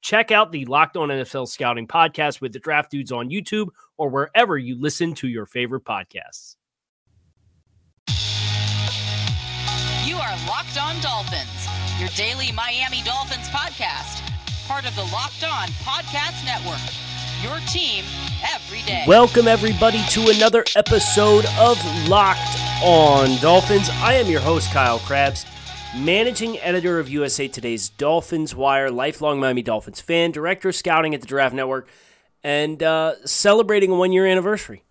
Check 0.00 0.30
out 0.30 0.50
the 0.50 0.64
Locked 0.64 0.96
On 0.96 1.08
NFL 1.08 1.48
Scouting 1.48 1.86
podcast 1.86 2.40
with 2.40 2.52
the 2.52 2.58
draft 2.58 2.90
dudes 2.90 3.12
on 3.12 3.28
YouTube 3.28 3.68
or 3.98 4.08
wherever 4.08 4.56
you 4.56 4.80
listen 4.80 5.14
to 5.14 5.28
your 5.28 5.44
favorite 5.46 5.84
podcasts. 5.84 6.56
You 10.06 10.16
are 10.16 10.36
Locked 10.48 10.80
On 10.80 11.00
Dolphins, 11.02 11.68
your 11.98 12.08
daily 12.16 12.50
Miami 12.52 13.02
Dolphins 13.02 13.48
podcast, 13.50 14.22
part 14.66 14.86
of 14.88 14.96
the 14.96 15.04
Locked 15.12 15.44
On 15.44 15.68
Podcast 15.84 16.44
Network. 16.46 16.80
Your 17.42 17.58
team 17.70 18.04
every 18.54 18.82
day. 18.82 19.04
Welcome, 19.06 19.48
everybody, 19.48 20.02
to 20.10 20.30
another 20.34 20.64
episode 20.76 21.44
of 21.58 21.78
Locked 22.08 22.58
On 22.82 23.38
Dolphins. 23.40 23.88
I 23.90 24.14
am 24.14 24.26
your 24.26 24.40
host, 24.40 24.70
Kyle 24.72 24.98
Crabbs, 25.00 25.44
managing 25.96 26.58
editor 26.60 27.00
of 27.00 27.08
USA 27.08 27.48
Today's 27.48 27.88
Dolphins 27.88 28.54
Wire, 28.54 28.90
lifelong 28.90 29.40
Miami 29.40 29.62
Dolphins 29.62 30.00
fan, 30.00 30.30
director 30.30 30.68
of 30.68 30.76
scouting 30.76 31.14
at 31.14 31.20
the 31.20 31.26
Draft 31.26 31.54
Network, 31.54 31.88
and 32.44 32.82
uh, 32.82 33.14
celebrating 33.26 33.90
a 33.90 33.94
one 33.94 34.12
year 34.12 34.26
anniversary. 34.26 34.84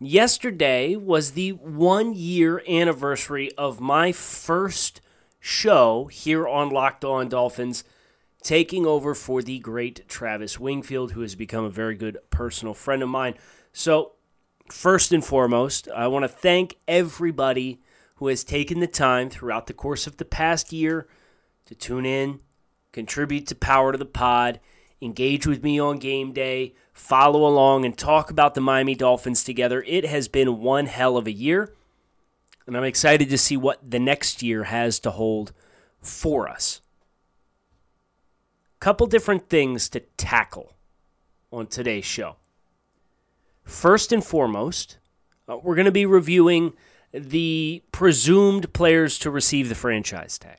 Yesterday 0.00 0.96
was 0.96 1.32
the 1.32 1.50
one 1.50 2.14
year 2.14 2.62
anniversary 2.68 3.52
of 3.58 3.80
my 3.80 4.12
first 4.12 5.00
show 5.40 6.06
here 6.06 6.48
on 6.48 6.70
Locked 6.70 7.04
On 7.04 7.28
Dolphins, 7.28 7.84
taking 8.42 8.86
over 8.86 9.14
for 9.14 9.42
the 9.42 9.58
great 9.58 10.08
Travis 10.08 10.58
Wingfield, 10.58 11.12
who 11.12 11.20
has 11.20 11.34
become 11.34 11.64
a 11.64 11.70
very 11.70 11.94
good 11.94 12.18
personal 12.30 12.74
friend 12.74 13.02
of 13.02 13.08
mine. 13.08 13.34
So, 13.72 14.12
first 14.70 15.12
and 15.12 15.24
foremost, 15.24 15.88
I 15.94 16.06
want 16.06 16.22
to 16.22 16.28
thank 16.28 16.76
everybody 16.86 17.80
who 18.18 18.26
has 18.26 18.42
taken 18.42 18.80
the 18.80 18.86
time 18.86 19.30
throughout 19.30 19.66
the 19.66 19.72
course 19.72 20.06
of 20.06 20.16
the 20.16 20.24
past 20.24 20.72
year 20.72 21.06
to 21.64 21.74
tune 21.74 22.04
in, 22.04 22.40
contribute 22.90 23.46
to 23.46 23.54
Power 23.54 23.92
to 23.92 23.98
the 23.98 24.04
Pod, 24.04 24.58
engage 25.00 25.46
with 25.46 25.62
me 25.62 25.78
on 25.78 25.98
game 25.98 26.32
day, 26.32 26.74
follow 26.92 27.46
along, 27.46 27.84
and 27.84 27.96
talk 27.96 28.30
about 28.30 28.54
the 28.54 28.60
Miami 28.60 28.96
Dolphins 28.96 29.44
together. 29.44 29.84
It 29.86 30.04
has 30.04 30.26
been 30.26 30.60
one 30.60 30.86
hell 30.86 31.16
of 31.16 31.28
a 31.28 31.32
year, 31.32 31.72
and 32.66 32.76
I'm 32.76 32.84
excited 32.84 33.30
to 33.30 33.38
see 33.38 33.56
what 33.56 33.88
the 33.88 34.00
next 34.00 34.42
year 34.42 34.64
has 34.64 34.98
to 35.00 35.12
hold 35.12 35.52
for 36.00 36.48
us. 36.48 36.80
Couple 38.80 39.06
different 39.06 39.48
things 39.48 39.88
to 39.90 40.00
tackle 40.16 40.74
on 41.52 41.66
today's 41.68 42.04
show. 42.04 42.36
First 43.64 44.12
and 44.12 44.24
foremost, 44.24 44.98
uh, 45.48 45.58
we're 45.62 45.74
going 45.74 45.84
to 45.84 45.92
be 45.92 46.06
reviewing 46.06 46.72
the 47.12 47.82
presumed 47.92 48.72
players 48.72 49.18
to 49.18 49.30
receive 49.30 49.68
the 49.68 49.74
franchise 49.74 50.38
tag 50.38 50.58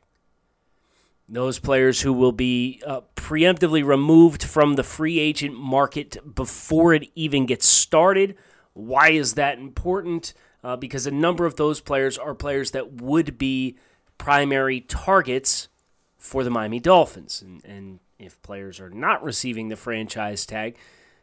those 1.32 1.60
players 1.60 2.02
who 2.02 2.12
will 2.12 2.32
be 2.32 2.82
uh, 2.86 3.02
preemptively 3.16 3.86
removed 3.86 4.44
from 4.44 4.76
the 4.76 4.84
free 4.84 5.20
agent 5.20 5.56
market 5.56 6.18
before 6.36 6.94
it 6.94 7.10
even 7.16 7.46
gets 7.46 7.68
started. 7.68 8.36
Why 8.74 9.12
is 9.12 9.36
that 9.36 9.60
important? 9.60 10.34
Uh, 10.64 10.76
because 10.76 11.06
a 11.06 11.12
number 11.12 11.46
of 11.46 11.56
those 11.56 11.80
players 11.80 12.18
are 12.18 12.34
players 12.34 12.72
that 12.72 12.94
would 12.94 13.38
be 13.38 13.78
primary 14.18 14.82
targets 14.82 15.70
for 16.18 16.44
the 16.44 16.50
Miami 16.50 16.80
Dolphins. 16.80 17.42
And, 17.42 17.64
and 17.64 18.00
if 18.18 18.42
players 18.42 18.80
are 18.80 18.90
not 18.90 19.24
receiving 19.24 19.70
the 19.70 19.76
franchise 19.76 20.46
tag, 20.46 20.76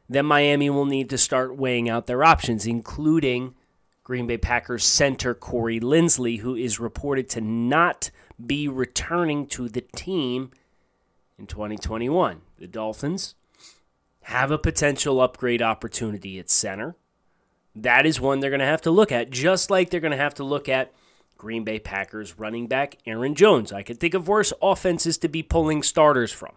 then 0.09 0.25
Miami 0.25 0.71
will 0.71 0.87
need 0.87 1.11
to 1.11 1.19
start 1.19 1.57
weighing 1.57 1.89
out 1.89 2.07
their 2.07 2.25
options, 2.25 2.67
including 2.67 3.55
Green 4.07 4.29
Bay 4.29 4.39
Packers 4.39 4.85
center 4.85 5.35
Corey 5.35 5.81
Linsley, 5.81 6.39
who 6.39 6.55
is 6.55 6.79
reported 6.79 7.29
to 7.31 7.41
not 7.41 8.13
be 8.47 8.69
returning 8.69 9.49
to 9.49 9.69
the 9.69 9.81
team 9.81 10.53
in 11.37 11.49
2021. 11.49 12.43
The 12.57 12.69
Dolphins 12.69 13.35
have 14.23 14.53
a 14.53 14.59
potential 14.59 15.21
upgrade 15.21 15.61
opportunity 15.61 16.39
at 16.39 16.49
center. 16.51 16.95
That 17.75 18.07
is 18.07 18.21
one 18.21 18.39
they're 18.39 18.49
going 18.49 18.61
to 18.61 18.67
have 18.67 18.83
to 18.83 18.93
look 18.93 19.11
at, 19.11 19.31
just 19.31 19.73
like 19.73 19.91
they're 19.91 19.99
going 19.99 20.13
to 20.13 20.17
have 20.17 20.35
to 20.35 20.45
look 20.45 20.69
at 20.69 20.93
Green 21.37 21.65
Bay 21.65 21.81
Packers 21.81 22.39
running 22.39 22.69
back 22.69 22.99
Aaron 23.07 23.35
Jones. 23.35 23.73
I 23.73 23.83
could 23.83 23.99
think 23.99 24.15
of 24.15 24.29
worse 24.29 24.53
offenses 24.63 25.19
to 25.19 25.29
be 25.29 25.43
pulling 25.43 25.83
starters 25.83 26.31
from. 26.31 26.53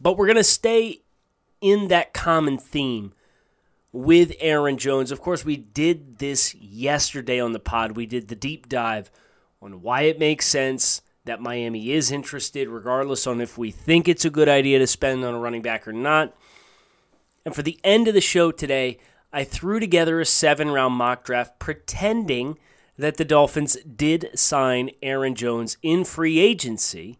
But 0.00 0.16
we're 0.16 0.26
going 0.26 0.34
to 0.38 0.42
stay 0.42 1.02
in 1.60 1.86
that 1.86 2.12
common 2.12 2.58
theme 2.58 3.12
with 3.92 4.32
Aaron 4.40 4.78
Jones. 4.78 5.10
Of 5.10 5.20
course, 5.20 5.44
we 5.44 5.56
did 5.56 6.18
this 6.18 6.54
yesterday 6.54 7.40
on 7.40 7.52
the 7.52 7.58
pod. 7.58 7.92
We 7.92 8.06
did 8.06 8.28
the 8.28 8.36
deep 8.36 8.68
dive 8.68 9.10
on 9.60 9.82
why 9.82 10.02
it 10.02 10.18
makes 10.18 10.46
sense 10.46 11.02
that 11.24 11.40
Miami 11.40 11.92
is 11.92 12.10
interested, 12.10 12.68
regardless 12.68 13.26
on 13.26 13.40
if 13.40 13.58
we 13.58 13.70
think 13.70 14.08
it's 14.08 14.24
a 14.24 14.30
good 14.30 14.48
idea 14.48 14.78
to 14.78 14.86
spend 14.86 15.24
on 15.24 15.34
a 15.34 15.38
running 15.38 15.62
back 15.62 15.86
or 15.86 15.92
not. 15.92 16.34
And 17.44 17.54
for 17.54 17.62
the 17.62 17.78
end 17.84 18.08
of 18.08 18.14
the 18.14 18.20
show 18.20 18.50
today, 18.50 18.98
I 19.32 19.44
threw 19.44 19.80
together 19.80 20.20
a 20.20 20.26
seven 20.26 20.70
round 20.70 20.94
mock 20.94 21.24
draft 21.24 21.58
pretending 21.58 22.58
that 22.98 23.16
the 23.16 23.24
Dolphins 23.24 23.76
did 23.84 24.30
sign 24.34 24.90
Aaron 25.02 25.34
Jones 25.34 25.76
in 25.82 26.04
free 26.04 26.38
agency. 26.38 27.18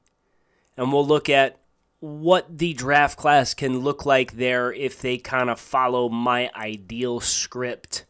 And 0.77 0.93
we'll 0.93 1.07
look 1.07 1.29
at 1.29 1.60
what 2.01 2.59
the 2.59 2.73
draft 2.73 3.19
class 3.19 3.55
can 3.55 3.81
look 3.81 4.05
like 4.05 4.33
there 4.33 4.73
if 4.73 5.01
they 5.01 5.19
kind 5.19 5.51
of 5.51 5.61
follow 5.61 6.09
my 6.09 6.51
ideal 6.57 7.21
script 7.21 8.07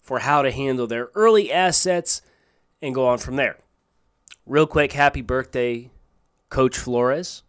for 0.00 0.20
how 0.20 0.42
to 0.42 0.50
handle 0.50 0.86
their 0.86 1.10
early 1.14 1.52
assets 1.52 2.22
and 2.80 2.94
go 2.94 3.06
on 3.06 3.18
from 3.18 3.36
there. 3.36 3.58
Real 4.46 4.66
quick, 4.66 4.92
happy 4.92 5.20
birthday, 5.20 5.90
Coach 6.48 6.78
Flores. 6.78 7.42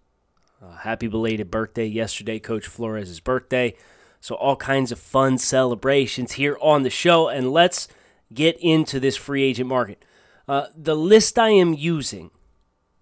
Uh, 0.61 0.75
happy 0.77 1.07
belated 1.07 1.51
birthday 1.51 1.85
yesterday, 1.85 2.39
Coach 2.39 2.65
Flores' 2.65 3.19
birthday. 3.19 3.75
So, 4.19 4.33
all 4.35 4.55
kinds 4.55 4.91
of 4.91 4.97
fun 4.97 5.37
celebrations 5.37 6.33
here 6.33 6.57
on 6.59 6.81
the 6.81 6.89
show. 6.89 7.27
And 7.27 7.51
let's 7.51 7.87
get 8.33 8.57
into 8.59 8.99
this 8.99 9.15
free 9.15 9.43
agent 9.43 9.69
market. 9.69 10.03
Uh, 10.47 10.67
the 10.75 10.95
list 10.95 11.37
I 11.37 11.49
am 11.49 11.73
using 11.73 12.31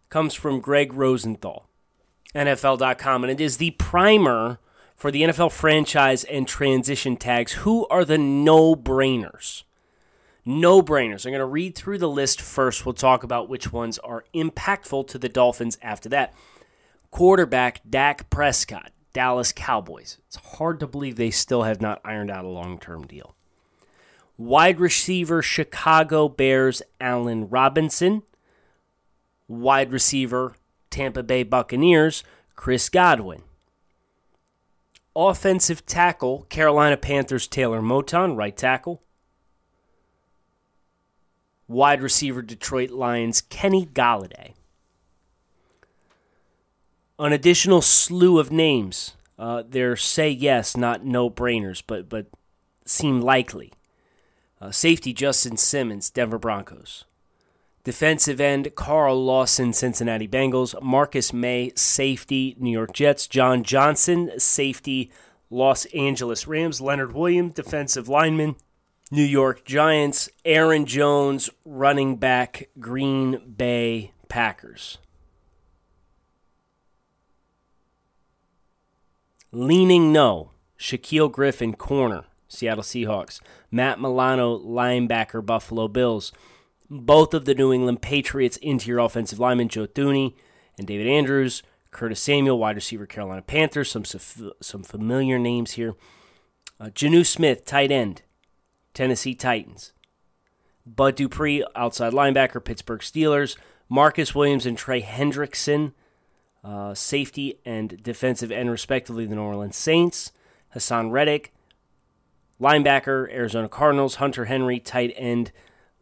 comes 0.10 0.34
from 0.34 0.60
Greg 0.60 0.94
Rosenthal, 0.94 1.70
NFL.com, 2.36 3.24
and 3.24 3.32
it 3.32 3.42
is 3.42 3.58
the 3.58 3.72
primer 3.72 4.60
for 4.96 5.10
the 5.12 5.24
NFL 5.24 5.52
franchise 5.52 6.24
and 6.26 6.48
transition 6.48 7.18
tags. 7.18 7.54
Who 7.54 7.88
are 7.88 8.06
the 8.06 8.18
no 8.18 8.76
brainers? 8.76 9.64
no 10.46 10.82
brainers. 10.82 11.26
I'm 11.26 11.32
going 11.32 11.40
to 11.40 11.46
read 11.46 11.76
through 11.76 11.98
the 11.98 12.10
list 12.10 12.40
first. 12.40 12.86
We'll 12.86 12.94
talk 12.94 13.24
about 13.24 13.50
which 13.50 13.74
ones 13.74 13.98
are 14.00 14.26
impactful 14.34 15.08
to 15.08 15.18
the 15.18 15.30
Dolphins 15.30 15.78
after 15.82 16.08
that. 16.10 16.34
Quarterback 17.10 17.82
Dak 17.90 18.30
Prescott, 18.30 18.92
Dallas 19.12 19.52
Cowboys. 19.52 20.20
It's 20.28 20.36
hard 20.36 20.80
to 20.82 20.88
believe 20.88 21.16
they 21.16 21.32
still 21.32 21.64
have 21.64 21.82
not 21.82 22.00
ironed 22.06 22.30
out 22.30 22.46
a 22.46 22.50
long 22.50 22.78
term 22.78 23.08
deal. 23.08 23.36
Wide 24.38 24.80
receiver 24.80 25.42
Chicago 25.42 26.30
Bears 26.30 26.82
Allen 27.02 27.50
Robinson. 27.50 28.22
wide 29.48 29.92
receiver, 29.92 30.56
Tampa 30.96 31.24
Bay 31.24 31.44
Buccaneers, 31.44 32.24
Chris 32.56 32.88
Godwin. 32.88 33.42
Offensive 35.14 35.86
tackle, 35.86 36.44
Carolina 36.48 36.96
Panthers, 36.96 37.48
Taylor 37.48 37.82
Moton, 37.82 38.38
right 38.38 38.56
tackle. 38.56 39.04
Wide 41.68 42.02
receiver, 42.02 42.42
Detroit 42.42 42.92
Lions, 42.92 43.42
Kenny 43.42 43.86
Golladay. 43.86 44.54
An 47.20 47.34
additional 47.34 47.82
slew 47.82 48.40
of 48.40 48.50
names. 48.50 49.18
Uh, 49.38 49.64
they're 49.68 49.98
say 49.98 50.30
yes, 50.30 50.78
not 50.78 51.04
no 51.04 51.30
brainers, 51.30 51.84
but, 51.86 52.08
but 52.08 52.28
seem 52.86 53.20
likely. 53.20 53.74
Uh, 54.62 54.72
safety, 54.72 55.12
Justin 55.12 55.58
Simmons, 55.58 56.10
Denver 56.10 56.40
Broncos. 56.40 57.04
Defensive 57.86 58.42
end 58.42 58.74
Carl 58.74 59.24
Lawson, 59.24 59.72
Cincinnati 59.72 60.28
Bengals. 60.28 60.74
Marcus 60.82 61.32
Maye, 61.32 61.72
safety, 61.76 62.56
New 62.60 62.72
York 62.72 62.94
Jets. 62.94 63.28
John 63.28 63.64
Johnson, 63.64 64.32
safety, 64.40 65.12
Los 65.52 65.86
Angeles 65.94 66.48
Rams. 66.48 66.82
Leonard 66.82 67.14
Williams, 67.14 67.54
defensive 67.54 68.10
lineman, 68.10 68.56
New 69.12 69.24
York 69.24 69.64
Giants. 69.66 70.30
Aaron 70.44 70.88
Jones, 70.88 71.52
running 71.64 72.16
back, 72.16 72.70
Green 72.80 73.54
Bay 73.56 74.12
Packers. 74.30 74.98
Leaning 79.52 80.12
no, 80.12 80.50
Shaquill 80.78 81.32
Griffin, 81.32 81.76
corner, 81.76 82.26
Seattle 82.48 82.84
Seahawks. 82.84 83.42
Matt 83.70 84.02
Milano, 84.02 84.58
linebacker, 84.58 85.46
Buffalo 85.46 85.88
Bills 85.88 86.34
both 86.90 87.34
of 87.34 87.46
the 87.46 87.56
New 87.56 87.74
England 87.74 88.02
Patriots 88.02 88.58
interior 88.58 89.00
offensive 89.00 89.40
linemen, 89.40 89.70
Joe 89.70 89.88
Thuney 89.88 90.36
and 90.78 90.88
David 90.88 91.08
Andrews, 91.08 91.64
Curtis 91.92 92.20
Samuel, 92.20 92.60
wide 92.60 92.76
receiver, 92.76 93.06
Carolina 93.06 93.42
Panthers, 93.42 93.90
some 93.90 94.06
some 94.06 94.84
familiar 94.84 95.40
names 95.40 95.72
here. 95.72 95.96
Uh, 96.80 96.86
Jonnu 96.88 97.26
Smith, 97.26 97.66
tight 97.66 97.92
end, 97.92 98.22
Tennessee 98.94 99.34
Titans. 99.34 99.94
Bud 100.86 101.16
Dupree, 101.16 101.66
outside 101.76 102.14
linebacker, 102.14 102.64
Pittsburgh 102.64 103.00
Steelers. 103.00 103.56
Marcus 103.90 104.34
Williams 104.34 104.66
and 104.66 104.78
Trey 104.78 105.02
Hendrickson, 105.02 105.94
uh, 106.64 106.94
safety 106.94 107.60
and 107.66 108.02
defensive 108.02 108.52
end, 108.52 108.72
respectively, 108.72 109.26
the 109.26 109.36
New 109.36 109.42
Orleans 109.42 109.76
Saints. 109.76 110.32
Haason 110.76 111.12
Reddick, 111.12 111.54
linebacker, 112.60 113.32
Arizona 113.32 113.70
Cardinals. 113.70 114.16
Hunter 114.16 114.46
Henry, 114.46 114.80
tight 114.80 115.14
end, 115.16 115.52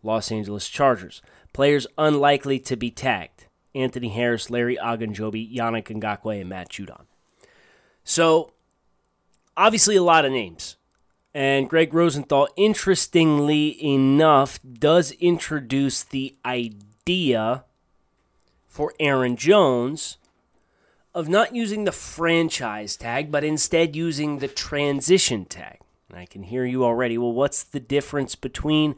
Los 0.04 0.32
Angeles 0.32 0.70
Chargers. 0.70 1.22
Players 1.54 1.88
unlikely 1.98 2.60
to 2.60 2.76
be 2.76 2.92
tagged 2.92 3.48
Anthony 3.76 4.10
Harris, 4.10 4.50
Larry 4.50 4.78
Ogunjobi, 4.78 5.56
Yannick 5.56 5.86
Ngakoue, 5.86 6.42
and 6.42 6.50
Matt 6.50 6.70
Judon. 6.70 7.06
So, 8.04 8.54
obviously, 9.58 9.96
a 9.96 10.04
lot 10.04 10.26
of 10.26 10.32
names. 10.32 10.76
And 11.34 11.68
Greg 11.68 11.94
Rosenthal, 11.94 12.48
interestingly 12.56 13.84
enough, 13.84 14.60
does 14.62 15.12
introduce 15.14 16.04
the 16.04 16.36
idea 16.46 17.64
for 18.68 18.94
Aaron 19.00 19.36
Jones 19.36 20.18
of 21.16 21.30
not 21.30 21.56
using 21.56 21.84
the 21.84 21.92
franchise 21.92 22.96
tag, 22.96 23.32
but 23.32 23.44
instead 23.44 23.96
using 23.96 24.40
the 24.40 24.48
transition 24.48 25.46
tag. 25.46 25.80
And 26.10 26.18
I 26.18 26.26
can 26.26 26.44
hear 26.44 26.66
you 26.66 26.84
already. 26.84 27.18
Well, 27.18 27.34
what's 27.34 27.64
the 27.64 27.80
difference 27.80 28.36
between 28.36 28.96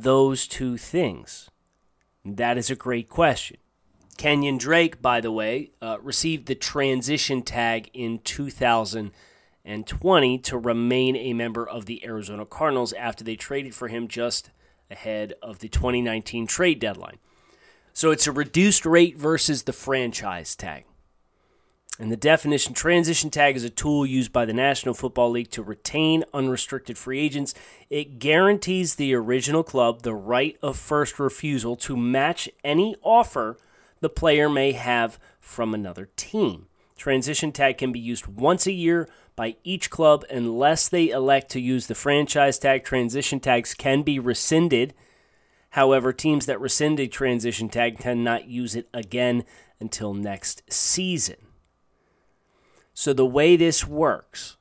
those 0.00 0.46
two 0.46 0.78
things? 0.78 1.50
That 2.24 2.56
is 2.56 2.70
a 2.70 2.76
great 2.76 3.08
question. 3.08 3.56
Kenyon 4.16 4.58
Drake, 4.58 5.02
by 5.02 5.20
the 5.20 5.32
way, 5.32 5.72
uh, 5.80 5.98
received 6.00 6.46
the 6.46 6.54
transition 6.54 7.42
tag 7.42 7.90
in 7.92 8.20
2020 8.20 10.38
to 10.38 10.58
remain 10.58 11.16
a 11.16 11.32
member 11.32 11.68
of 11.68 11.86
the 11.86 12.06
Arizona 12.06 12.46
Cardinals 12.46 12.92
after 12.92 13.24
they 13.24 13.34
traded 13.36 13.74
for 13.74 13.88
him 13.88 14.06
just 14.08 14.50
ahead 14.90 15.34
of 15.42 15.58
the 15.58 15.68
2019 15.68 16.46
trade 16.46 16.78
deadline. 16.78 17.18
So 17.92 18.10
it's 18.10 18.26
a 18.26 18.32
reduced 18.32 18.86
rate 18.86 19.18
versus 19.18 19.64
the 19.64 19.72
franchise 19.72 20.56
tag. 20.56 20.84
And 21.98 22.10
the 22.10 22.16
definition 22.16 22.72
transition 22.72 23.28
tag 23.28 23.54
is 23.54 23.64
a 23.64 23.70
tool 23.70 24.06
used 24.06 24.32
by 24.32 24.44
the 24.44 24.54
National 24.54 24.94
Football 24.94 25.30
League 25.30 25.50
to 25.50 25.62
retain 25.62 26.24
unrestricted 26.32 26.96
free 26.96 27.20
agents. 27.20 27.54
It 27.90 28.18
guarantees 28.18 28.94
the 28.94 29.14
original 29.14 29.62
club 29.62 30.02
the 30.02 30.14
right 30.14 30.56
of 30.62 30.78
first 30.78 31.18
refusal 31.18 31.76
to 31.76 31.96
match 31.96 32.48
any 32.64 32.96
offer 33.02 33.58
the 34.00 34.08
player 34.08 34.48
may 34.48 34.72
have 34.72 35.18
from 35.38 35.74
another 35.74 36.08
team. 36.16 36.66
Transition 36.96 37.52
tag 37.52 37.78
can 37.78 37.92
be 37.92 38.00
used 38.00 38.26
once 38.26 38.66
a 38.66 38.72
year 38.72 39.08
by 39.36 39.56
each 39.62 39.90
club 39.90 40.24
unless 40.30 40.88
they 40.88 41.10
elect 41.10 41.50
to 41.50 41.60
use 41.60 41.86
the 41.86 41.94
franchise 41.94 42.58
tag. 42.58 42.84
Transition 42.84 43.38
tags 43.38 43.74
can 43.74 44.02
be 44.02 44.18
rescinded. 44.18 44.94
However, 45.70 46.12
teams 46.12 46.46
that 46.46 46.60
rescind 46.60 47.00
a 47.00 47.06
transition 47.06 47.68
tag 47.68 47.98
cannot 47.98 48.48
use 48.48 48.74
it 48.74 48.88
again 48.94 49.44
until 49.78 50.14
next 50.14 50.62
season. 50.72 51.36
So 52.94 53.12
the 53.12 53.26
way 53.26 53.56
this 53.56 53.86
works 53.86 54.56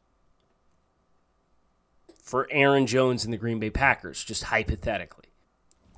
for 2.23 2.47
Aaron 2.49 2.87
Jones 2.87 3.25
and 3.25 3.33
the 3.33 3.37
Green 3.37 3.59
Bay 3.59 3.69
Packers, 3.69 4.23
just 4.23 4.45
hypothetically, 4.45 5.25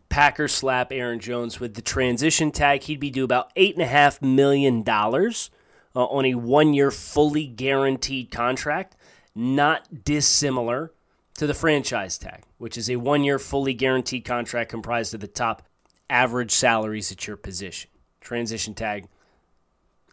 Packers 0.10 0.54
slap 0.54 0.92
Aaron 0.92 1.20
Jones 1.20 1.60
with 1.60 1.74
the 1.74 1.82
transition 1.82 2.52
tag, 2.52 2.84
he'd 2.84 3.00
be 3.00 3.10
due 3.10 3.24
about 3.24 3.54
$8.5 3.56 4.22
million 4.22 4.84
uh, 4.88 6.06
on 6.06 6.26
a 6.26 6.36
one 6.36 6.74
year 6.74 6.92
fully 6.92 7.48
guaranteed 7.48 8.30
contract, 8.30 8.96
not 9.34 10.04
dissimilar 10.04 10.92
to 11.36 11.48
the 11.48 11.54
franchise 11.56 12.20
tag, 12.20 12.44
which 12.60 12.78
is 12.78 12.90
a 12.90 12.98
one 12.98 13.24
year 13.24 13.40
fully 13.40 13.74
guaranteed 13.74 14.24
contract 14.24 14.70
comprised 14.70 15.16
of 15.16 15.20
the 15.20 15.28
top 15.28 15.64
average 16.10 16.52
salaries 16.52 17.12
at 17.12 17.26
your 17.26 17.38
position. 17.38 17.90
Transition 18.22 18.76
tag, 18.76 19.08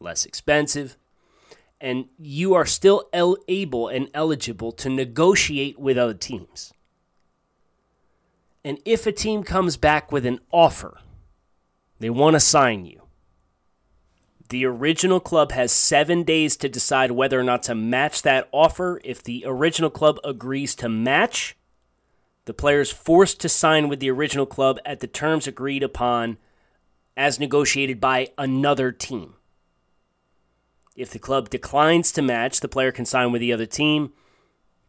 less 0.00 0.24
expensive, 0.24 0.96
and 1.80 2.06
you 2.18 2.54
are 2.54 2.66
still 2.66 3.08
el- 3.12 3.38
able 3.48 3.88
and 3.88 4.10
eligible 4.14 4.72
to 4.72 4.88
negotiate 4.88 5.78
with 5.78 5.96
other 5.96 6.14
teams. 6.14 6.72
And 8.64 8.78
if 8.84 9.06
a 9.06 9.12
team 9.12 9.42
comes 9.42 9.76
back 9.76 10.12
with 10.12 10.26
an 10.26 10.40
offer, 10.52 10.98
they 11.98 12.10
want 12.10 12.34
to 12.34 12.40
sign 12.40 12.84
you. 12.84 13.02
The 14.50 14.66
original 14.66 15.20
club 15.20 15.52
has 15.52 15.70
seven 15.70 16.24
days 16.24 16.56
to 16.58 16.68
decide 16.68 17.12
whether 17.12 17.38
or 17.38 17.44
not 17.44 17.62
to 17.64 17.74
match 17.74 18.22
that 18.22 18.48
offer. 18.52 19.00
If 19.04 19.22
the 19.22 19.44
original 19.46 19.90
club 19.90 20.18
agrees 20.24 20.74
to 20.76 20.88
match, 20.88 21.56
the 22.46 22.52
player 22.52 22.80
is 22.80 22.90
forced 22.90 23.40
to 23.40 23.48
sign 23.48 23.88
with 23.88 24.00
the 24.00 24.10
original 24.10 24.46
club 24.46 24.78
at 24.84 25.00
the 25.00 25.06
terms 25.06 25.46
agreed 25.46 25.84
upon 25.84 26.36
as 27.16 27.38
negotiated 27.38 28.00
by 28.00 28.28
another 28.36 28.90
team. 28.90 29.34
If 31.00 31.10
the 31.10 31.18
club 31.18 31.48
declines 31.48 32.12
to 32.12 32.20
match, 32.20 32.60
the 32.60 32.68
player 32.68 32.92
can 32.92 33.06
sign 33.06 33.32
with 33.32 33.40
the 33.40 33.54
other 33.54 33.64
team. 33.64 34.12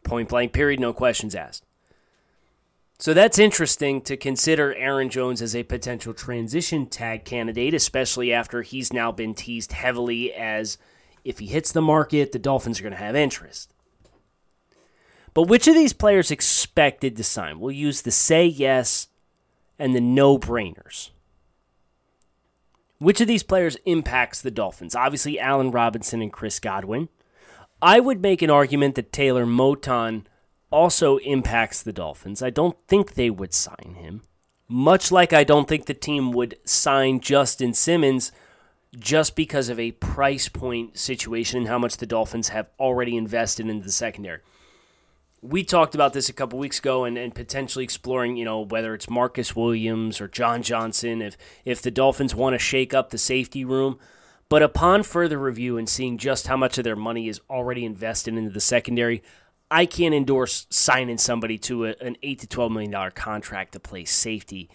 Point 0.04 0.28
blank, 0.28 0.52
period, 0.52 0.78
no 0.78 0.92
questions 0.92 1.34
asked. 1.34 1.64
So 2.98 3.14
that's 3.14 3.38
interesting 3.38 4.02
to 4.02 4.18
consider 4.18 4.74
Aaron 4.74 5.08
Jones 5.08 5.40
as 5.40 5.56
a 5.56 5.62
potential 5.62 6.12
transition 6.12 6.84
tag 6.84 7.24
candidate, 7.24 7.72
especially 7.72 8.30
after 8.30 8.60
he's 8.60 8.92
now 8.92 9.10
been 9.10 9.32
teased 9.32 9.72
heavily 9.72 10.34
as 10.34 10.76
if 11.24 11.38
he 11.38 11.46
hits 11.46 11.72
the 11.72 11.80
market, 11.80 12.32
the 12.32 12.38
Dolphins 12.38 12.78
are 12.78 12.82
going 12.82 12.92
to 12.92 12.98
have 12.98 13.16
interest. 13.16 13.72
But 15.32 15.44
which 15.44 15.66
of 15.66 15.74
these 15.74 15.94
players 15.94 16.30
expected 16.30 17.16
to 17.16 17.24
sign? 17.24 17.58
We'll 17.58 17.72
use 17.72 18.02
the 18.02 18.10
say 18.10 18.44
yes 18.44 19.08
and 19.78 19.94
the 19.94 20.00
no 20.02 20.36
brainers. 20.36 21.08
Which 23.02 23.20
of 23.20 23.26
these 23.26 23.42
players 23.42 23.76
impacts 23.84 24.40
the 24.40 24.52
Dolphins? 24.52 24.94
Obviously, 24.94 25.40
Allen 25.40 25.72
Robinson 25.72 26.22
and 26.22 26.32
Chris 26.32 26.60
Godwin. 26.60 27.08
I 27.82 27.98
would 27.98 28.22
make 28.22 28.42
an 28.42 28.50
argument 28.50 28.94
that 28.94 29.12
Taylor 29.12 29.44
Moton 29.44 30.22
also 30.70 31.16
impacts 31.16 31.82
the 31.82 31.92
Dolphins. 31.92 32.44
I 32.44 32.50
don't 32.50 32.76
think 32.86 33.14
they 33.14 33.28
would 33.28 33.52
sign 33.52 33.96
him. 33.96 34.22
Much 34.68 35.10
like 35.10 35.32
I 35.32 35.42
don't 35.42 35.66
think 35.66 35.86
the 35.86 35.94
team 35.94 36.30
would 36.30 36.56
sign 36.64 37.18
Justin 37.18 37.74
Simmons 37.74 38.30
just 38.96 39.34
because 39.34 39.68
of 39.68 39.80
a 39.80 39.90
price 39.90 40.48
point 40.48 40.96
situation 40.96 41.58
and 41.58 41.66
how 41.66 41.80
much 41.80 41.96
the 41.96 42.06
Dolphins 42.06 42.50
have 42.50 42.70
already 42.78 43.16
invested 43.16 43.68
into 43.68 43.84
the 43.84 43.90
secondary 43.90 44.42
we 45.42 45.64
talked 45.64 45.96
about 45.96 46.12
this 46.12 46.28
a 46.28 46.32
couple 46.32 46.58
weeks 46.58 46.78
ago 46.78 47.04
and, 47.04 47.18
and 47.18 47.34
potentially 47.34 47.82
exploring, 47.82 48.36
you 48.36 48.44
know, 48.44 48.60
whether 48.60 48.94
it's 48.94 49.10
Marcus 49.10 49.56
Williams 49.56 50.20
or 50.20 50.28
John 50.28 50.62
Johnson, 50.62 51.20
if 51.20 51.36
if 51.64 51.82
the 51.82 51.90
Dolphins 51.90 52.34
want 52.34 52.54
to 52.54 52.58
shake 52.58 52.94
up 52.94 53.10
the 53.10 53.18
safety 53.18 53.64
room. 53.64 53.98
But 54.48 54.62
upon 54.62 55.02
further 55.02 55.38
review 55.38 55.78
and 55.78 55.88
seeing 55.88 56.16
just 56.16 56.46
how 56.46 56.56
much 56.56 56.78
of 56.78 56.84
their 56.84 56.96
money 56.96 57.26
is 57.26 57.40
already 57.50 57.84
invested 57.84 58.34
into 58.36 58.50
the 58.50 58.60
secondary, 58.60 59.22
I 59.70 59.84
can't 59.86 60.14
endorse 60.14 60.66
signing 60.70 61.18
somebody 61.18 61.58
to 61.58 61.86
a, 61.86 61.94
an 62.00 62.16
eight 62.22 62.38
to 62.40 62.46
twelve 62.46 62.70
million 62.70 62.92
dollar 62.92 63.10
contract 63.10 63.72
to 63.72 63.80
play 63.80 64.04
safety. 64.04 64.70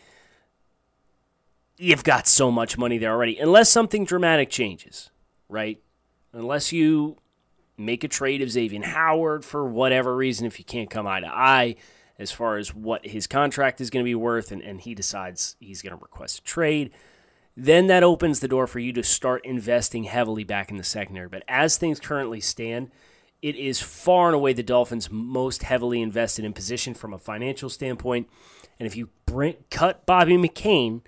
you've 1.78 2.04
got 2.04 2.28
so 2.28 2.52
much 2.52 2.78
money 2.78 2.98
there 2.98 3.12
already, 3.12 3.38
unless 3.38 3.70
something 3.70 4.04
dramatic 4.04 4.50
changes, 4.50 5.12
right? 5.48 5.80
Unless 6.34 6.74
you 6.74 7.18
make 7.78 8.04
a 8.04 8.08
trade 8.08 8.42
of 8.42 8.52
Xavier 8.52 8.84
Howard 8.84 9.46
for 9.46 9.68
whatever 9.68 10.16
reason, 10.16 10.48
if 10.48 10.60
you 10.60 10.66
can't 10.66 10.90
come 10.90 11.08
eye 11.08 11.20
to 11.20 11.28
eye 11.28 11.76
as 12.20 12.32
far 12.32 12.58
as 12.58 12.74
what 12.74 13.06
his 13.06 13.28
contract 13.28 13.80
is 13.80 13.90
going 13.90 14.04
to 14.04 14.10
be 14.10 14.16
worth, 14.16 14.52
and, 14.52 14.62
and 14.62 14.82
he 14.82 14.96
decides 14.96 15.56
he's 15.60 15.82
going 15.82 15.96
to 15.96 16.02
request 16.02 16.40
a 16.40 16.44
trade, 16.44 16.92
then 17.56 17.88
that 17.88 18.04
opens 18.04 18.40
the 18.40 18.48
door 18.48 18.68
for 18.68 18.80
you 18.80 18.92
to 18.94 19.04
start 19.04 19.46
investing 19.46 20.04
heavily 20.04 20.44
back 20.44 20.72
in 20.72 20.78
the 20.78 20.84
secondary. 20.84 21.28
But 21.28 21.44
as 21.48 21.78
things 21.78 22.00
currently 22.00 22.42
stand, 22.42 22.92
it 23.42 23.56
is 23.56 23.82
far 23.82 24.28
and 24.28 24.36
away 24.36 24.54
the 24.54 24.64
Dolphins' 24.64 25.12
most 25.12 25.64
heavily 25.64 26.02
invested 26.02 26.44
in 26.44 26.54
position 26.54 26.94
from 26.94 27.14
a 27.14 27.20
financial 27.20 27.70
standpoint. 27.70 28.28
And 28.80 28.88
if 28.88 28.96
you 28.96 29.10
bring, 29.26 29.56
cut 29.70 30.06
Bobby 30.06 30.38
McCain, 30.38 31.02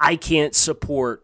I 0.00 0.16
can't 0.16 0.54
support 0.54 1.23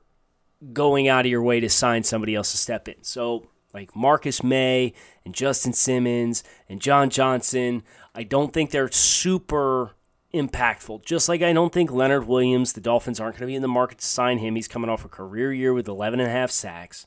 going 0.73 1.09
out 1.09 1.27
of 1.27 1.31
your 1.31 1.43
way 1.43 1.61
to 1.61 1.69
sign 1.69 2.03
somebody 2.03 2.35
else 2.35 2.53
to 2.53 2.59
step 2.59 2.89
in. 2.89 3.03
So, 3.03 3.47
like 3.73 3.95
Marcus 3.95 4.43
Maye 4.43 4.93
and 5.25 5.35
Justin 5.35 5.73
Simmons 5.73 6.43
and 6.69 6.81
John 6.81 7.09
Johnson, 7.09 7.83
I 8.15 8.25
don't 8.25 8.53
think 8.53 8.71
they're 8.71 8.91
super 8.91 9.95
impactful. 10.35 11.05
Just 11.05 11.29
like 11.29 11.43
I 11.43 11.53
don't 11.53 11.73
think 11.73 11.91
Leonard 11.91 12.27
Williams, 12.27 12.73
the 12.73 12.81
Dolphins 12.81 13.21
aren't 13.21 13.37
going 13.37 13.43
to 13.43 13.47
be 13.47 13.55
in 13.55 13.63
the 13.63 13.69
market 13.69 13.99
to 13.99 14.07
sign 14.07 14.39
him. 14.39 14.57
He's 14.57 14.69
coming 14.69 14.91
off 14.91 15.05
a 15.05 15.09
career 15.09 15.53
year 15.53 15.73
with 15.73 15.89
11 15.89 16.21
and 16.21 16.29
a 16.29 16.33
half 16.33 16.51
sacks. 16.51 17.07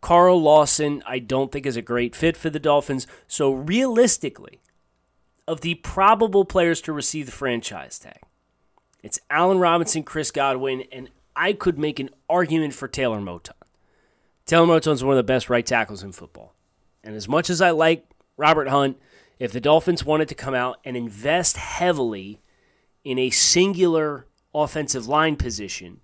Carl 0.00 0.40
Lawson, 0.40 1.02
I 1.06 1.18
don't 1.18 1.50
think 1.50 1.64
is 1.64 1.78
a 1.78 1.82
great 1.82 2.14
fit 2.14 2.36
for 2.36 2.50
the 2.50 2.60
Dolphins. 2.60 3.06
So 3.26 3.52
realistically, 3.52 4.60
of 5.48 5.62
the 5.62 5.76
probable 5.76 6.44
players 6.44 6.80
to 6.82 6.92
receive 6.92 7.26
the 7.26 7.32
franchise 7.32 7.98
tag, 7.98 8.20
it's 9.02 9.18
Allen 9.30 9.58
Robinson, 9.58 10.02
Chris 10.02 10.30
Godwin, 10.30 10.84
and 10.92 11.08
I 11.36 11.52
could 11.52 11.78
make 11.78 11.98
an 11.98 12.10
argument 12.28 12.74
for 12.74 12.88
Taylor 12.88 13.20
Moton. 13.20 13.50
Taylor 14.46 14.66
Moton 14.66 14.92
is 14.92 15.04
one 15.04 15.12
of 15.12 15.16
the 15.16 15.32
best 15.32 15.48
right 15.48 15.64
tackles 15.64 16.02
in 16.02 16.12
football. 16.12 16.54
And 17.02 17.14
as 17.14 17.28
much 17.28 17.50
as 17.50 17.60
I 17.60 17.70
like 17.70 18.06
Robert 18.36 18.68
Hunt, 18.68 18.98
if 19.38 19.52
the 19.52 19.60
Dolphins 19.60 20.04
wanted 20.04 20.28
to 20.28 20.34
come 20.34 20.54
out 20.54 20.78
and 20.84 20.96
invest 20.96 21.56
heavily 21.56 22.40
in 23.04 23.18
a 23.18 23.30
singular 23.30 24.26
offensive 24.54 25.06
line 25.06 25.36
position, 25.36 26.00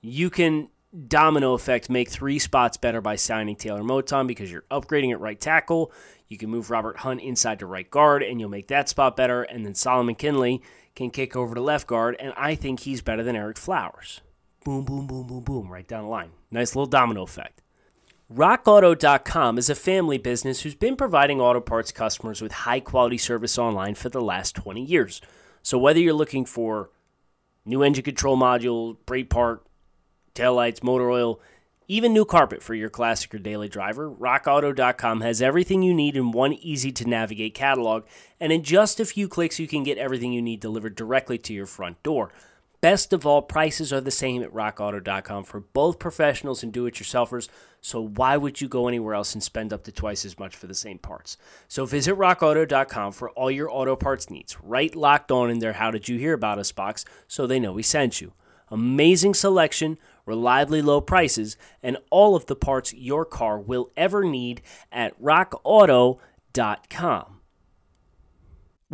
you 0.00 0.30
can 0.30 0.68
domino 1.08 1.54
effect 1.54 1.90
make 1.90 2.08
three 2.08 2.38
spots 2.38 2.76
better 2.76 3.00
by 3.00 3.16
signing 3.16 3.56
Taylor 3.56 3.82
Moton 3.82 4.26
because 4.26 4.50
you're 4.50 4.64
upgrading 4.70 5.12
at 5.12 5.20
right 5.20 5.40
tackle. 5.40 5.92
You 6.28 6.38
can 6.38 6.50
move 6.50 6.70
Robert 6.70 6.98
Hunt 6.98 7.20
inside 7.20 7.58
to 7.60 7.66
right 7.66 7.90
guard, 7.90 8.22
and 8.22 8.40
you'll 8.40 8.48
make 8.48 8.68
that 8.68 8.88
spot 8.88 9.16
better. 9.16 9.42
And 9.42 9.64
then 9.64 9.74
Solomon 9.74 10.14
Kindley 10.14 10.62
can 10.94 11.10
kick 11.10 11.36
over 11.36 11.54
to 11.54 11.60
left 11.60 11.86
guard, 11.86 12.16
and 12.18 12.32
I 12.36 12.54
think 12.54 12.80
he's 12.80 13.02
better 13.02 13.22
than 13.22 13.36
Ereck 13.36 13.58
Flowers. 13.58 14.20
Boom, 14.66 14.82
boom, 14.82 15.06
boom, 15.06 15.24
boom, 15.24 15.44
boom, 15.44 15.68
right 15.68 15.86
down 15.86 16.02
the 16.02 16.10
line. 16.10 16.30
Nice 16.50 16.74
little 16.74 16.86
domino 16.86 17.22
effect. 17.22 17.62
RockAuto.com 18.34 19.58
is 19.58 19.70
a 19.70 19.76
family 19.76 20.18
business 20.18 20.62
who's 20.62 20.74
been 20.74 20.96
providing 20.96 21.40
auto 21.40 21.60
parts 21.60 21.92
customers 21.92 22.42
with 22.42 22.50
high 22.50 22.80
quality 22.80 23.16
service 23.16 23.58
online 23.58 23.94
for 23.94 24.08
the 24.08 24.20
last 24.20 24.56
20 24.56 24.82
years. 24.82 25.20
So, 25.62 25.78
whether 25.78 26.00
you're 26.00 26.14
looking 26.14 26.44
for 26.44 26.90
new 27.64 27.84
engine 27.84 28.02
control 28.02 28.36
module, 28.36 28.96
brake 29.06 29.30
part, 29.30 29.64
taillights, 30.34 30.82
motor 30.82 31.12
oil, 31.12 31.40
even 31.86 32.12
new 32.12 32.24
carpet 32.24 32.60
for 32.60 32.74
your 32.74 32.90
classic 32.90 33.32
or 33.36 33.38
daily 33.38 33.68
driver, 33.68 34.10
rockauto.com 34.10 35.20
has 35.20 35.40
everything 35.40 35.84
you 35.84 35.94
need 35.94 36.16
in 36.16 36.32
one 36.32 36.54
easy 36.54 36.90
to 36.90 37.08
navigate 37.08 37.54
catalog, 37.54 38.02
and 38.40 38.52
in 38.52 38.64
just 38.64 38.98
a 38.98 39.04
few 39.04 39.28
clicks, 39.28 39.60
you 39.60 39.68
can 39.68 39.84
get 39.84 39.96
everything 39.96 40.32
you 40.32 40.42
need 40.42 40.58
delivered 40.58 40.96
directly 40.96 41.38
to 41.38 41.54
your 41.54 41.66
front 41.66 42.02
door. 42.02 42.32
Best 42.80 43.12
of 43.12 43.26
all, 43.26 43.42
prices 43.42 43.92
are 43.92 44.00
the 44.00 44.10
same 44.10 44.42
at 44.42 44.52
rockauto.com 44.52 45.44
for 45.44 45.60
both 45.60 45.98
professionals 45.98 46.62
and 46.62 46.72
do 46.72 46.86
it 46.86 46.94
yourselfers, 46.94 47.48
so 47.80 48.00
why 48.00 48.36
would 48.36 48.60
you 48.60 48.68
go 48.68 48.88
anywhere 48.88 49.14
else 49.14 49.34
and 49.34 49.42
spend 49.42 49.72
up 49.72 49.84
to 49.84 49.92
twice 49.92 50.24
as 50.24 50.38
much 50.38 50.54
for 50.54 50.66
the 50.66 50.74
same 50.74 50.98
parts? 50.98 51.36
So 51.68 51.86
visit 51.86 52.16
rockauto.com 52.16 53.12
for 53.12 53.30
all 53.30 53.50
your 53.50 53.70
auto 53.70 53.96
parts 53.96 54.30
needs. 54.30 54.56
Right 54.62 54.94
locked 54.94 55.30
on 55.30 55.50
in 55.50 55.58
their 55.58 55.74
How 55.74 55.90
Did 55.90 56.08
You 56.08 56.18
Hear 56.18 56.34
About 56.34 56.58
Us 56.58 56.72
box 56.72 57.04
so 57.26 57.46
they 57.46 57.60
know 57.60 57.72
we 57.72 57.82
sent 57.82 58.20
you. 58.20 58.32
Amazing 58.70 59.34
selection 59.34 59.98
reliably 60.26 60.82
low 60.82 61.00
prices, 61.00 61.56
and 61.82 61.96
all 62.10 62.36
of 62.36 62.44
the 62.46 62.56
parts 62.56 62.92
your 62.92 63.24
car 63.24 63.58
will 63.58 63.90
ever 63.96 64.24
need 64.24 64.60
at 64.92 65.18
rockauto.com. 65.22 66.20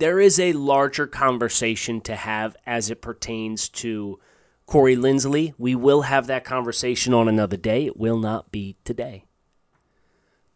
there 0.00 0.18
is 0.18 0.40
a 0.40 0.54
larger 0.54 1.06
conversation 1.06 2.00
to 2.00 2.16
have 2.16 2.56
as 2.66 2.90
it 2.90 3.02
pertains 3.02 3.68
to 3.68 4.18
Corey 4.66 4.96
Linsley. 4.96 5.52
We 5.58 5.74
will 5.74 6.02
have 6.02 6.26
that 6.26 6.42
conversation 6.42 7.12
on 7.12 7.28
another 7.28 7.58
day. 7.58 7.86
It 7.86 7.98
will 7.98 8.18
not 8.18 8.50
be 8.50 8.76
today. 8.82 9.24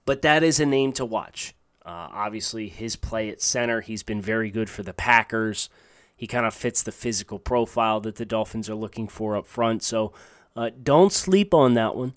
But 0.06 0.22
that 0.22 0.42
is 0.42 0.60
a 0.60 0.66
name 0.66 0.92
to 0.94 1.04
watch. 1.04 1.54
Uh, 1.84 2.08
obviously, 2.10 2.68
his 2.68 2.96
play 2.96 3.28
at 3.28 3.42
center, 3.42 3.82
he's 3.82 4.02
been 4.02 4.22
very 4.22 4.50
good 4.50 4.70
for 4.70 4.82
the 4.82 4.94
Packers. 4.94 5.68
He 6.16 6.26
kind 6.26 6.46
of 6.46 6.54
fits 6.54 6.82
the 6.82 6.92
physical 6.92 7.38
profile 7.38 8.00
that 8.00 8.16
the 8.16 8.24
Dolphins 8.24 8.70
are 8.70 8.74
looking 8.74 9.08
for 9.08 9.36
up 9.36 9.46
front. 9.46 9.82
So 9.82 10.14
uh, 10.56 10.70
don't 10.82 11.12
sleep 11.12 11.52
on 11.52 11.74
that 11.74 11.94
one. 11.96 12.14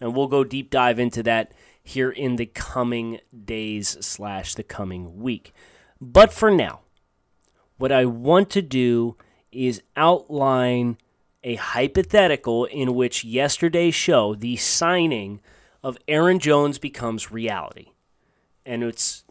And 0.00 0.16
we'll 0.16 0.26
go 0.26 0.42
deep 0.42 0.70
dive 0.70 0.98
into 0.98 1.22
that 1.24 1.52
here 1.88 2.10
in 2.10 2.36
the 2.36 2.46
coming 2.46 3.18
days 3.44 3.96
slash 4.00 4.54
the 4.54 4.62
coming 4.62 5.20
week. 5.20 5.52
But 6.00 6.32
for 6.32 6.50
now, 6.50 6.80
what 7.78 7.90
I 7.90 8.04
want 8.04 8.50
to 8.50 8.62
do 8.62 9.16
is 9.50 9.82
outline 9.96 10.98
a 11.42 11.54
hypothetical 11.54 12.66
in 12.66 12.94
which 12.94 13.24
yesterday's 13.24 13.94
show, 13.94 14.34
the 14.34 14.56
signing 14.56 15.40
of 15.82 15.96
Aaron 16.06 16.38
Jones, 16.38 16.78
becomes 16.78 17.32
reality. 17.32 17.92
And 18.66 18.82
it's 18.82 19.24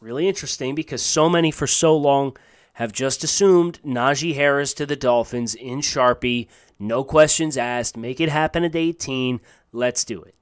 really 0.00 0.28
interesting 0.28 0.74
because 0.74 1.02
so 1.02 1.28
many 1.28 1.50
for 1.50 1.66
so 1.66 1.96
long 1.96 2.36
have 2.74 2.92
just 2.92 3.24
assumed 3.24 3.80
Najee 3.84 4.36
Harris 4.36 4.72
to 4.74 4.86
the 4.86 4.94
Dolphins 4.94 5.56
in 5.56 5.80
Sharpie, 5.80 6.46
no 6.78 7.02
questions 7.02 7.56
asked, 7.56 7.96
make 7.96 8.20
it 8.20 8.28
happen 8.28 8.62
at 8.62 8.76
18, 8.76 9.40
let's 9.72 10.04
do 10.04 10.22
it. 10.22 10.36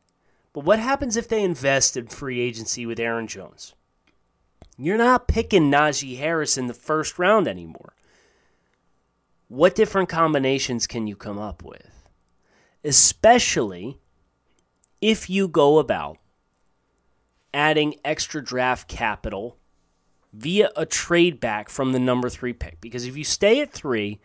But 0.57 0.65
what 0.65 0.79
happens 0.79 1.19
if 1.19 1.29
they 1.29 1.45
invest 1.45 1.99
in 1.99 2.07
free 2.07 2.41
agency 2.41 2.87
with 2.87 2.99
Aaron 2.99 3.27
Jones? 3.27 3.75
You're 4.79 4.97
not 4.97 5.29
picking 5.29 5.71
Najee 5.71 6.17
Harris 6.17 6.57
in 6.57 6.67
the 6.67 6.73
first 6.73 7.19
round 7.19 7.47
anymore. 7.47 7.93
What 9.49 9.75
different 9.75 10.09
combinations 10.09 10.87
can 10.87 11.07
you 11.07 11.15
come 11.15 11.39
up 11.39 11.63
with? 11.63 12.09
Especially 12.83 13.99
if 15.03 15.29
you 15.29 15.47
go 15.47 15.77
about 15.79 16.17
adding 17.53 17.97
extra 18.03 18.43
draft 18.43 18.89
capital 18.89 19.59
via 20.33 20.71
a 20.75 20.87
trade 20.87 21.39
back 21.39 21.69
from 21.69 21.93
the 21.93 22.01
number 22.01 22.31
three 22.31 22.55
pick. 22.55 22.81
Because 22.81 23.05
if 23.05 23.15
you 23.15 23.25
stay 23.25 23.61
at 23.61 23.75
three, 23.75 24.21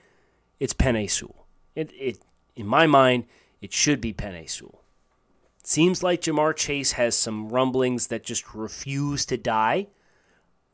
it's 0.62 0.74
Penei 0.74 1.12
Sewell. 1.12 1.46
It, 1.76 1.92
it, 1.92 2.20
in 2.56 2.68
my 2.68 2.88
mind, 2.88 3.26
it 3.60 3.74
should 3.74 4.00
be 4.00 4.14
Penei 4.14 4.50
Sewell. 4.50 4.81
Seems 5.64 6.02
like 6.02 6.22
Ja'Marr 6.22 6.56
Chase 6.56 6.94
has 6.94 7.16
some 7.16 7.50
rumblings 7.50 8.08
that 8.08 8.24
just 8.24 8.54
refuse 8.54 9.26
to 9.28 9.38
die. 9.38 9.88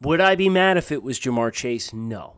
Would 0.02 0.22
I 0.22 0.36
be 0.36 0.50
mad 0.50 0.78
if 0.78 0.92
it 0.92 1.04
was 1.04 1.20
Ja'Marr 1.20 1.52
Chase? 1.52 1.94
No. 1.94 2.38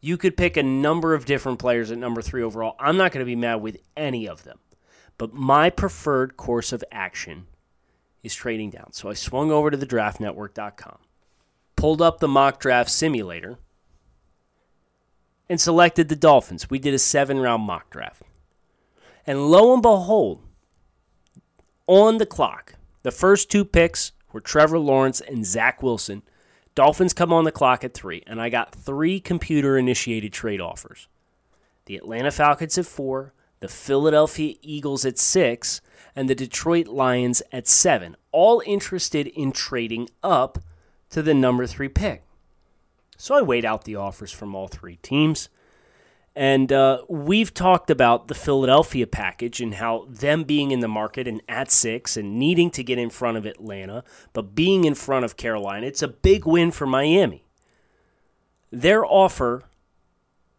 You 0.00 0.16
could 0.16 0.36
pick 0.36 0.56
a 0.56 0.62
number 0.62 1.14
of 1.14 1.26
different 1.26 1.58
players 1.58 1.90
at 1.90 1.98
number 1.98 2.22
three 2.22 2.42
overall. 2.42 2.74
I'm 2.78 2.96
not 2.96 3.12
going 3.12 3.24
to 3.24 3.30
be 3.30 3.36
mad 3.36 3.56
with 3.56 3.76
any 3.96 4.26
of 4.26 4.44
them. 4.44 4.58
But 5.18 5.34
my 5.34 5.68
preferred 5.68 6.38
course 6.38 6.72
of 6.72 6.82
action 6.90 7.46
is 8.22 8.34
trading 8.34 8.70
down. 8.70 8.94
So 8.94 9.10
I 9.10 9.14
swung 9.14 9.50
over 9.50 9.70
to 9.70 9.76
the 9.76 9.86
draftnetwork.com, 9.86 10.98
pulled 11.76 12.00
up 12.00 12.20
the 12.20 12.28
mock 12.28 12.58
draft 12.58 12.90
simulator, 12.90 13.58
and 15.50 15.60
selected 15.60 16.08
the 16.08 16.16
Dolphins. 16.16 16.70
We 16.70 16.78
did 16.78 16.94
a 16.94 16.98
seven 16.98 17.38
round 17.38 17.64
mock 17.64 17.90
draft. 17.90 18.22
And 19.26 19.50
lo 19.50 19.74
and 19.74 19.82
behold, 19.82 20.42
on 21.90 22.18
the 22.18 22.26
clock. 22.26 22.74
The 23.02 23.10
first 23.10 23.50
two 23.50 23.64
picks 23.64 24.12
were 24.32 24.40
Trevor 24.40 24.78
Lawrence 24.78 25.20
and 25.20 25.44
Zach 25.44 25.82
Wilson, 25.82 26.22
Dolphins 26.74 27.12
come 27.12 27.32
on 27.32 27.44
the 27.44 27.52
clock 27.52 27.82
at 27.84 27.94
three, 27.94 28.22
and 28.26 28.40
I 28.40 28.48
got 28.48 28.74
three 28.74 29.18
computer 29.20 29.76
initiated 29.76 30.32
trade 30.32 30.60
offers 30.60 31.08
the 31.86 31.96
Atlanta 31.96 32.30
Falcons 32.30 32.78
at 32.78 32.86
four, 32.86 33.32
the 33.58 33.66
Philadelphia 33.66 34.54
Eagles 34.62 35.04
at 35.04 35.18
six, 35.18 35.80
and 36.14 36.30
the 36.30 36.36
Detroit 36.36 36.86
Lions 36.86 37.42
at 37.50 37.66
seven, 37.66 38.14
all 38.30 38.62
interested 38.64 39.26
in 39.26 39.50
trading 39.50 40.08
up 40.22 40.58
to 41.08 41.20
the 41.20 41.34
number 41.34 41.66
three 41.66 41.88
pick. 41.88 42.22
So 43.16 43.34
I 43.34 43.42
weighed 43.42 43.64
out 43.64 43.84
the 43.84 43.96
offers 43.96 44.30
from 44.30 44.54
all 44.54 44.68
three 44.68 44.96
teams. 45.02 45.48
And 46.36 46.72
uh, 46.72 47.02
we've 47.08 47.52
talked 47.52 47.90
about 47.90 48.28
the 48.28 48.34
Philadelphia 48.34 49.06
package 49.06 49.60
and 49.60 49.74
how 49.74 50.06
them 50.08 50.44
being 50.44 50.70
in 50.70 50.80
the 50.80 50.88
market 50.88 51.26
and 51.26 51.42
at 51.48 51.70
six 51.70 52.16
and 52.16 52.38
needing 52.38 52.70
to 52.70 52.84
get 52.84 52.98
in 52.98 53.10
front 53.10 53.36
of 53.36 53.46
Atlanta, 53.46 54.04
but 54.32 54.54
being 54.54 54.84
in 54.84 54.94
front 54.94 55.24
of 55.24 55.36
Carolina, 55.36 55.86
it's 55.86 56.02
a 56.02 56.08
big 56.08 56.46
win 56.46 56.70
for 56.70 56.86
Miami. 56.86 57.44
Their 58.70 59.04
offer 59.04 59.64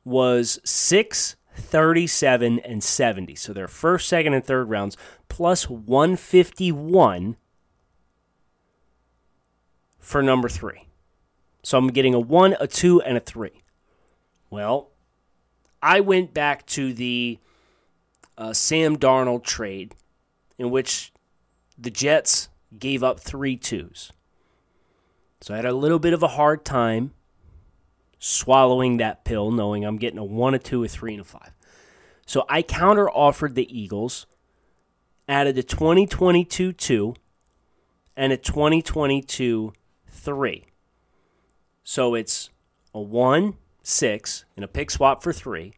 was 0.03 0.59
six, 0.65 1.37
37, 1.55 2.59
and 2.59 2.83
70. 2.83 3.35
So 3.35 3.53
their 3.53 3.69
first, 3.69 4.09
second, 4.09 4.33
and 4.33 4.43
third 4.43 4.69
rounds 4.69 4.97
plus 5.29 5.69
151 5.69 7.37
for 9.99 10.21
number 10.21 10.49
three. 10.49 10.87
So 11.63 11.77
I'm 11.77 11.87
getting 11.87 12.13
a 12.13 12.19
one, 12.19 12.55
a 12.59 12.67
two, 12.67 13.01
and 13.01 13.15
a 13.15 13.21
three. 13.21 13.63
Well, 14.49 14.90
I 15.81 15.99
went 15.99 16.33
back 16.33 16.65
to 16.67 16.93
the 16.93 17.39
uh, 18.37 18.53
Sam 18.53 18.97
Darnold 18.97 19.43
trade 19.43 19.95
in 20.57 20.69
which 20.69 21.11
the 21.77 21.89
Jets 21.89 22.49
gave 22.77 23.03
up 23.03 23.19
three 23.19 23.57
twos. 23.57 24.11
So 25.41 25.53
I 25.53 25.57
had 25.57 25.65
a 25.65 25.73
little 25.73 25.99
bit 25.99 26.13
of 26.13 26.21
a 26.21 26.29
hard 26.29 26.63
time 26.63 27.13
swallowing 28.19 28.97
that 28.97 29.25
pill, 29.25 29.51
knowing 29.51 29.83
I'm 29.83 29.97
getting 29.97 30.19
a 30.19 30.23
one, 30.23 30.53
a 30.53 30.59
two, 30.59 30.83
a 30.83 30.87
three, 30.87 31.13
and 31.13 31.21
a 31.21 31.25
five. 31.25 31.51
So 32.27 32.45
I 32.47 32.61
counter 32.61 33.09
offered 33.09 33.55
the 33.55 33.67
Eagles, 33.77 34.27
added 35.27 35.57
a 35.57 35.63
2022 35.63 36.73
two, 36.73 37.15
and 38.15 38.31
a 38.31 38.37
2022 38.37 39.73
three. 40.07 40.65
So 41.83 42.13
it's 42.13 42.51
a 42.93 43.01
one, 43.01 43.55
six, 43.83 44.45
and 44.55 44.63
a 44.63 44.67
pick 44.67 44.91
swap 44.91 45.23
for 45.23 45.33
three, 45.33 45.73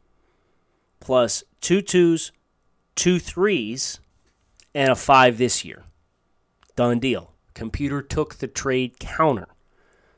plus 1.00 1.44
two 1.62 1.82
twos, 1.82 2.32
two 2.96 3.20
threes, 3.20 4.00
and 4.74 4.92
a 4.92 4.96
five 4.96 5.38
this 5.38 5.64
year. 5.64 5.84
Done 6.76 7.00
deal. 7.00 7.34
Computer 7.54 8.02
took 8.02 8.36
the 8.36 8.48
trade 8.48 9.00
counter. 9.00 9.48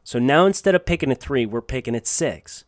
So 0.04 0.20
now 0.20 0.46
instead 0.46 0.76
of 0.76 0.86
picking 0.86 1.12
at 1.12 1.20
three, 1.20 1.46
we're 1.46 1.62
picking 1.62 1.96
at 1.96 2.08
six. 2.08 2.64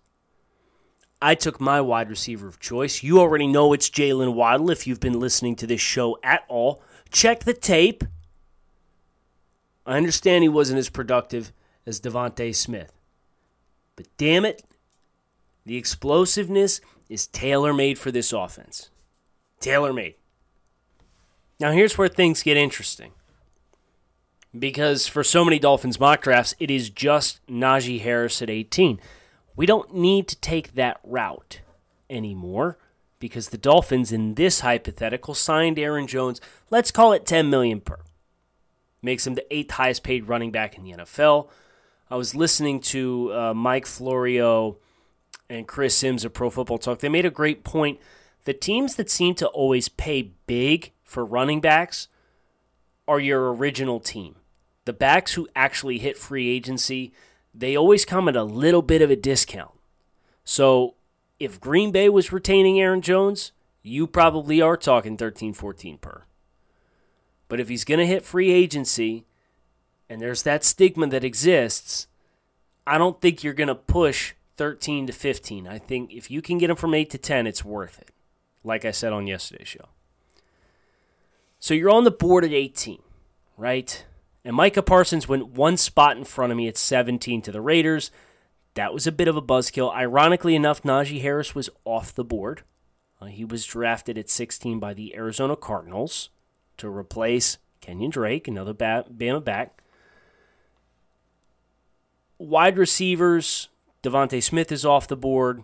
I 1.22 1.36
took 1.36 1.60
my 1.60 1.82
wide 1.82 2.10
receiver 2.10 2.48
of 2.48 2.60
choice. 2.60 3.02
You 3.02 3.20
already 3.20 3.48
know 3.48 3.74
it's 3.74 3.90
Jaylen 3.90 4.34
Waddle 4.34 4.70
if 4.70 4.86
you've 4.86 5.00
been 5.00 5.20
listening 5.20 5.56
to 5.58 5.68
this 5.68 5.82
show 5.82 6.18
at 6.24 6.44
all. 6.48 6.82
Check 7.10 7.44
the 7.44 7.54
tape. 7.54 8.04
I 9.86 9.98
understand 9.98 10.44
he 10.44 10.50
wasn't 10.50 10.80
as 10.80 10.90
productive 10.90 11.54
as 11.86 12.02
DeVonta 12.02 12.54
Smith. 12.54 12.92
But 13.96 14.08
damn 14.18 14.46
it, 14.46 14.64
the 15.68 15.76
explosiveness 15.76 16.80
is 17.10 17.28
tailor 17.28 17.74
made 17.74 18.00
for 18.00 18.10
this 18.10 18.32
offense. 18.32 18.90
Tailor 19.60 19.92
made. 19.92 20.16
Now, 21.60 21.72
here's 21.72 21.98
where 21.98 22.08
things 22.08 22.42
get 22.42 22.56
interesting 22.56 23.12
because 24.58 25.08
for 25.08 25.26
so 25.26 25.44
many 25.44 25.60
Dolphins 25.60 26.00
mock 26.00 26.22
drafts, 26.22 26.56
it 26.58 26.72
is 26.72 26.90
just 26.90 27.46
Najee 27.48 28.02
Harris 28.02 28.42
at 28.42 28.50
18. 28.50 29.00
We 29.58 29.66
don't 29.66 29.94
need 29.94 30.30
to 30.30 30.38
take 30.38 30.76
that 30.76 31.02
route 31.04 31.60
anymore 32.10 32.78
because 33.20 33.50
the 33.50 33.58
Dolphins 33.58 34.14
in 34.14 34.36
this 34.36 34.62
hypothetical 34.62 35.34
signed 35.34 35.78
Aaron 35.78 36.08
Jones, 36.08 36.40
let's 36.70 36.92
call 36.92 37.12
it 37.12 37.26
10 37.26 37.50
million 37.50 37.82
per. 37.82 38.00
Makes 39.02 39.28
him 39.28 39.36
the 39.36 39.54
eighth 39.54 39.72
highest 39.72 40.04
paid 40.04 40.30
running 40.30 40.52
back 40.52 40.78
in 40.78 40.84
the 40.84 40.92
NFL. 40.92 41.50
I 42.10 42.16
was 42.16 42.36
listening 42.36 42.80
to 42.82 43.34
uh, 43.34 43.54
Mike 43.54 43.86
Florio 43.86 44.78
and 45.50 45.68
Chris 45.68 45.96
Sims 45.96 46.26
of 46.26 46.34
Pro 46.34 46.50
Football 46.50 46.78
Talk. 46.78 47.00
They 47.00 47.10
made 47.10 47.26
a 47.26 47.32
great 47.32 47.64
point. 47.64 48.00
The 48.46 48.54
teams 48.54 48.96
that 48.96 49.10
seem 49.10 49.36
to 49.36 49.48
always 49.48 49.90
pay 49.90 50.32
big 50.46 50.92
for 51.04 51.26
running 51.26 51.62
backs 51.62 52.08
are 53.08 53.20
your 53.20 53.54
original 53.54 54.00
team. 54.00 54.36
The 54.86 54.94
backs 54.94 55.34
who 55.34 55.48
actually 55.56 56.00
hit 56.00 56.18
free 56.18 56.50
agency, 56.50 57.12
they 57.54 57.76
always 57.76 58.06
come 58.06 58.28
at 58.28 58.36
a 58.36 58.44
little 58.44 58.82
bit 58.82 59.02
of 59.02 59.10
a 59.10 59.16
discount. 59.16 59.72
So 60.44 60.96
if 61.40 61.60
Green 61.60 61.92
Bay 61.92 62.10
was 62.10 62.32
retaining 62.32 62.80
Aaron 62.80 63.02
Jones, 63.02 63.52
you 63.84 64.08
probably 64.08 64.62
are 64.62 64.78
talking 64.78 65.18
13, 65.18 65.54
14 65.54 65.98
per. 65.98 66.24
But 67.48 67.60
if 67.60 67.70
he's 67.70 67.86
going 67.86 68.00
to 68.00 68.06
hit 68.06 68.26
free 68.26 68.52
agency, 68.52 69.26
and 70.10 70.22
there's 70.22 70.44
that 70.44 70.64
stigma 70.64 71.08
that 71.08 71.24
exists, 71.24 72.08
I 72.86 72.98
don't 72.98 73.22
think 73.22 73.44
you're 73.44 73.54
going 73.54 73.68
to 73.68 73.76
push 73.76 74.34
13 74.58 75.08
to 75.08 75.14
15. 75.14 75.68
I 75.68 75.78
think 75.78 76.12
if 76.12 76.30
you 76.30 76.42
can 76.42 76.58
get 76.58 76.68
them 76.68 76.76
from 76.76 76.94
8 76.94 77.10
to 77.12 77.18
10, 77.18 77.48
it's 77.48 77.64
worth 77.64 78.00
it. 78.00 78.10
Like 78.64 78.84
I 78.84 78.92
said 78.92 79.14
on 79.14 79.28
yesterday's 79.28 79.68
show. 79.68 79.90
So 81.60 81.74
you're 81.74 81.90
on 81.90 82.04
the 82.04 82.12
board 82.12 82.44
at 82.44 82.52
18, 82.52 83.02
right? 83.56 84.06
And 84.44 84.56
Micah 84.56 84.82
Parsons 84.82 85.28
went 85.28 85.50
one 85.50 85.78
spot 85.78 86.18
in 86.18 86.24
front 86.24 86.52
of 86.52 86.58
me 86.58 86.68
at 86.68 86.78
17 86.78 87.42
to 87.44 87.52
the 87.52 87.62
Raiders. 87.62 88.12
That 88.76 88.94
was 88.94 89.08
a 89.08 89.12
bit 89.12 89.28
of 89.28 89.36
a 89.36 89.42
buzzkill. 89.42 89.94
Ironically 89.94 90.56
enough, 90.56 90.84
Najee 90.84 91.22
Harris 91.22 91.56
was 91.56 91.70
off 91.84 92.14
the 92.14 92.24
board. 92.24 92.64
Uh, 93.20 93.26
he 93.26 93.44
was 93.44 93.66
drafted 93.66 94.18
at 94.18 94.30
16 94.30 94.80
by 94.80 94.94
the 94.94 95.16
Arizona 95.16 95.56
Cardinals 95.56 96.30
to 96.78 96.88
replace 96.88 97.58
Kenyon 97.82 98.12
Drake, 98.12 98.48
another 98.48 98.74
Bama 98.74 99.44
back. 99.44 99.82
Wide 102.38 102.78
receivers, 102.78 103.70
DeVonta 104.04 104.42
Smith 104.42 104.72
is 104.72 104.86
off 104.86 105.08
the 105.08 105.18
board. 105.18 105.64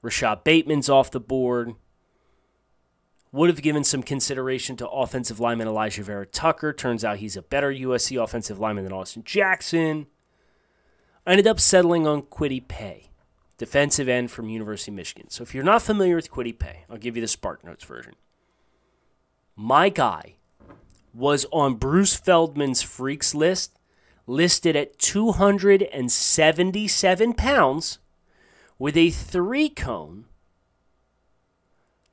Rashod 0.00 0.44
Bateman's 0.44 0.88
off 0.88 1.10
the 1.10 1.20
board. 1.20 1.74
Would 3.30 3.48
have 3.48 3.62
given 3.62 3.82
some 3.84 4.02
consideration 4.02 4.76
to 4.76 4.88
offensive 4.88 5.40
lineman 5.40 5.68
Elijah 5.68 6.02
Vera-Tucker. 6.02 6.72
Turns 6.72 7.04
out 7.04 7.16
he's 7.18 7.36
a 7.36 7.42
better 7.42 7.72
USC 7.72 8.22
offensive 8.22 8.58
lineman 8.58 8.84
than 8.84 8.92
Austin 8.92 9.24
Jackson. 9.24 10.06
I 11.26 11.30
ended 11.32 11.46
up 11.46 11.58
settling 11.58 12.06
on 12.06 12.22
Kwity 12.22 12.66
Paye, 12.66 13.10
defensive 13.56 14.08
end 14.08 14.30
from 14.30 14.50
University 14.50 14.90
of 14.90 14.96
Michigan. 14.96 15.30
So 15.30 15.42
if 15.42 15.54
you're 15.54 15.64
not 15.64 15.82
familiar 15.82 16.16
with 16.16 16.30
Kwity 16.30 16.58
Paye, 16.58 16.84
I'll 16.90 16.98
give 16.98 17.16
you 17.16 17.22
the 17.22 17.28
Spark 17.28 17.64
Notes 17.64 17.84
version. 17.84 18.14
My 19.56 19.88
guy 19.88 20.34
was 21.14 21.46
on 21.52 21.74
Bruce 21.76 22.14
Feldman's 22.14 22.82
freaks 22.82 23.34
list, 23.34 23.78
listed 24.32 24.74
at 24.74 24.98
277 24.98 27.34
pounds 27.34 27.98
with 28.78 28.96
a 28.96 29.10
three 29.10 29.68
cone 29.68 30.24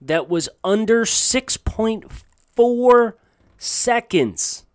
that 0.01 0.27
was 0.29 0.49
under 0.63 1.03
6.4 1.05 3.13
seconds. 3.57 4.65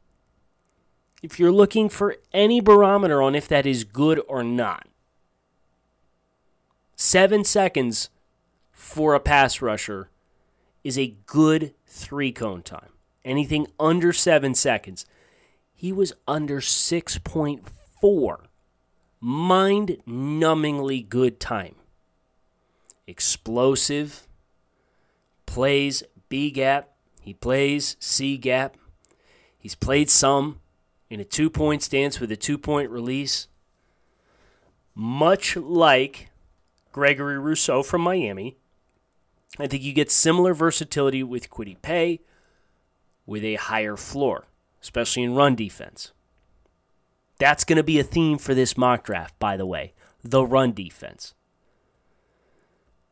If 1.23 1.39
you're 1.39 1.53
looking 1.53 1.89
for 1.89 2.17
any 2.33 2.61
barometer 2.61 3.23
on 3.23 3.35
if 3.35 3.49
that 3.49 3.65
is 3.67 3.85
good 3.85 4.21
or 4.29 4.43
not, 4.43 4.87
seven 6.97 7.45
seconds 7.45 8.11
for 8.73 9.15
a 9.15 9.21
pass 9.21 9.63
rusher 9.63 10.11
is 10.83 10.99
a 10.99 11.15
good 11.27 11.73
three 11.87 12.33
cone 12.33 12.63
time. 12.63 12.91
Anything 13.25 13.69
under 13.81 14.13
seven 14.13 14.55
seconds. 14.55 15.07
He 15.75 15.93
was 15.93 16.13
under 16.27 16.61
6.4. 16.61 18.37
Mind 19.21 19.97
numbingly 20.07 21.09
good 21.09 21.41
time. 21.41 21.75
Explosive 23.07 24.27
plays 25.47 26.03
B 26.29 26.51
gap, 26.51 26.91
he 27.21 27.35
plays 27.35 27.97
C 28.01 28.37
gap. 28.37 28.77
He's 29.57 29.75
played 29.75 30.11
some 30.11 30.61
in 31.09 31.21
a 31.21 31.25
two 31.25 31.49
point 31.49 31.83
stance 31.83 32.21
with 32.21 32.31
a 32.33 32.37
two 32.37 32.59
point 32.59 32.91
release. 32.91 33.49
Much 34.95 35.57
like 35.57 36.31
Gregory 36.93 37.39
Rousseau 37.39 37.83
from 37.83 38.03
Miami, 38.03 38.57
I 39.59 39.67
think 39.67 39.83
you 39.83 39.93
get 39.93 40.11
similar 40.11 40.55
versatility 40.55 41.23
with 41.23 41.51
Kwity 41.51 41.81
Paye 41.81 42.21
with 43.27 43.43
a 43.43 43.55
higher 43.55 43.97
floor, 43.97 44.47
especially 44.85 45.23
in 45.23 45.35
run 45.35 45.55
defense. 45.55 46.13
That's 47.39 47.65
going 47.65 47.79
to 47.79 47.83
be 47.83 47.99
a 47.99 48.05
theme 48.05 48.37
for 48.37 48.55
this 48.55 48.77
mock 48.77 49.03
draft, 49.03 49.37
by 49.39 49.57
the 49.57 49.67
way 49.67 49.95
the 50.23 50.45
run 50.45 50.73
defense. 50.73 51.35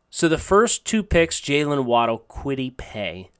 So 0.09 0.29
the 0.29 0.39
first 0.39 0.85
two 0.85 1.03
picks, 1.03 1.41
Jaylen 1.41 1.85
Waddle, 1.85 2.25
Kwity 2.29 2.75
Paye. 2.75 3.31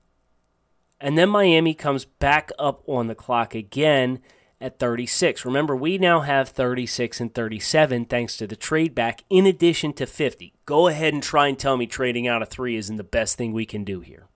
And 1.01 1.17
then 1.17 1.31
Miami 1.31 1.75
comes 1.75 2.05
back 2.05 2.51
up 2.59 2.83
on 2.87 3.07
the 3.07 3.15
clock 3.15 3.55
again 3.55 4.21
at 4.61 4.79
36. 4.79 5.45
Remember, 5.45 5.75
we 5.75 5.99
now 5.99 6.21
have 6.21 6.51
36 6.51 7.21
and 7.21 7.35
37 7.35 8.05
thanks 8.05 8.37
to 8.37 8.47
the 8.47 8.57
trade 8.57 8.95
back 8.95 9.25
in 9.29 9.47
addition 9.47 9.93
to 9.95 10.07
50. 10.07 10.55
Go 10.65 10.87
ahead 10.87 11.13
and 11.13 11.23
try 11.23 11.49
and 11.49 11.59
tell 11.59 11.77
me 11.77 11.87
trading 11.87 12.29
out 12.29 12.43
of 12.43 12.49
three 12.49 12.77
isn't 12.77 12.97
the 12.97 13.05
best 13.05 13.37
thing 13.37 13.53
we 13.53 13.67
can 13.67 13.85
do 13.85 14.01
here. 14.01 14.29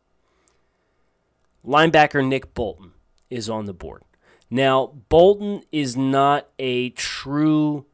Linebacker 1.64 2.26
Nick 2.26 2.54
Bolton 2.54 2.92
is 3.30 3.48
on 3.48 3.66
the 3.66 3.74
board. 3.74 4.02
Now, 4.50 4.92
Bolton 5.08 5.62
is 5.72 5.96
not 5.96 6.48
a 6.58 6.90
true 6.90 7.86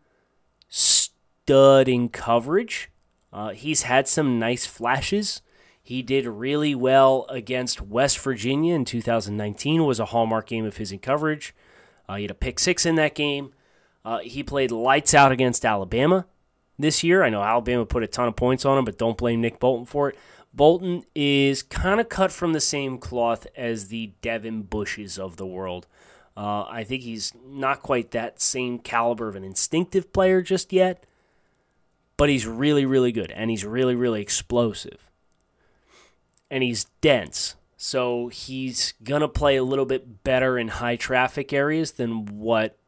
stud 0.68 1.88
in 1.88 2.08
coverage. 2.08 2.90
Uh, 3.32 3.50
he's 3.50 3.82
had 3.82 4.06
some 4.06 4.38
nice 4.38 4.66
flashes. 4.66 5.40
He 5.82 6.02
did 6.02 6.26
really 6.26 6.74
well 6.74 7.26
against 7.28 7.80
West 7.80 8.18
Virginia 8.18 8.74
in 8.74 8.84
2019. 8.84 9.84
was 9.84 9.98
a 9.98 10.06
hallmark 10.06 10.46
game 10.46 10.64
of 10.64 10.76
his 10.76 10.92
in 10.92 10.98
coverage. 10.98 11.54
Uh, 12.08 12.16
he 12.16 12.22
had 12.22 12.30
a 12.30 12.34
pick 12.34 12.58
six 12.58 12.84
in 12.84 12.94
that 12.96 13.14
game. 13.14 13.52
Uh, 14.04 14.18
he 14.18 14.42
played 14.42 14.70
lights 14.70 15.14
out 15.14 15.32
against 15.32 15.64
Alabama 15.64 16.26
this 16.78 17.02
year. 17.02 17.22
I 17.22 17.30
know 17.30 17.42
Alabama 17.42 17.86
put 17.86 18.02
a 18.02 18.06
ton 18.06 18.28
of 18.28 18.36
points 18.36 18.64
on 18.64 18.78
him, 18.78 18.84
but 18.84 18.98
don't 18.98 19.16
blame 19.16 19.40
Nick 19.40 19.58
Bolton 19.58 19.86
for 19.86 20.10
it. 20.10 20.18
Bolton 20.54 21.04
is 21.14 21.62
kind 21.62 22.00
of 22.00 22.08
cut 22.08 22.30
from 22.30 22.52
the 22.52 22.60
same 22.60 22.98
cloth 22.98 23.46
as 23.56 23.88
the 23.88 24.12
Devin 24.20 24.62
Bushes 24.62 25.18
of 25.18 25.36
the 25.36 25.46
world. 25.46 25.86
Uh, 26.36 26.64
I 26.64 26.84
think 26.84 27.02
he's 27.02 27.32
not 27.46 27.82
quite 27.82 28.10
that 28.10 28.40
same 28.40 28.78
caliber 28.78 29.28
of 29.28 29.36
an 29.36 29.44
instinctive 29.44 30.12
player 30.12 30.42
just 30.42 30.72
yet, 30.72 31.04
but 32.16 32.28
he's 32.28 32.46
really, 32.46 32.84
really 32.84 33.12
good, 33.12 33.30
and 33.32 33.50
he's 33.50 33.64
really, 33.64 33.94
really 33.94 34.20
explosive. 34.20 35.10
And 36.50 36.62
he's 36.62 36.84
dense, 37.00 37.56
so 37.76 38.28
he's 38.28 38.92
going 39.02 39.22
to 39.22 39.28
play 39.28 39.56
a 39.56 39.64
little 39.64 39.86
bit 39.86 40.22
better 40.22 40.58
in 40.58 40.68
high 40.68 40.96
traffic 40.96 41.52
areas 41.52 41.92
than 41.92 42.26
what 42.26 42.78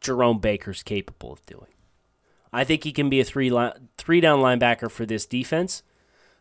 Jerome 0.00 0.38
Baker's 0.38 0.82
capable 0.82 1.32
of 1.32 1.44
doing. 1.46 1.66
I 2.56 2.64
think 2.64 2.84
he 2.84 2.92
can 2.92 3.10
be 3.10 3.20
a 3.20 3.24
three 3.24 3.52
three 3.98 4.20
down 4.22 4.40
linebacker 4.40 4.90
for 4.90 5.04
this 5.04 5.26
defense. 5.26 5.82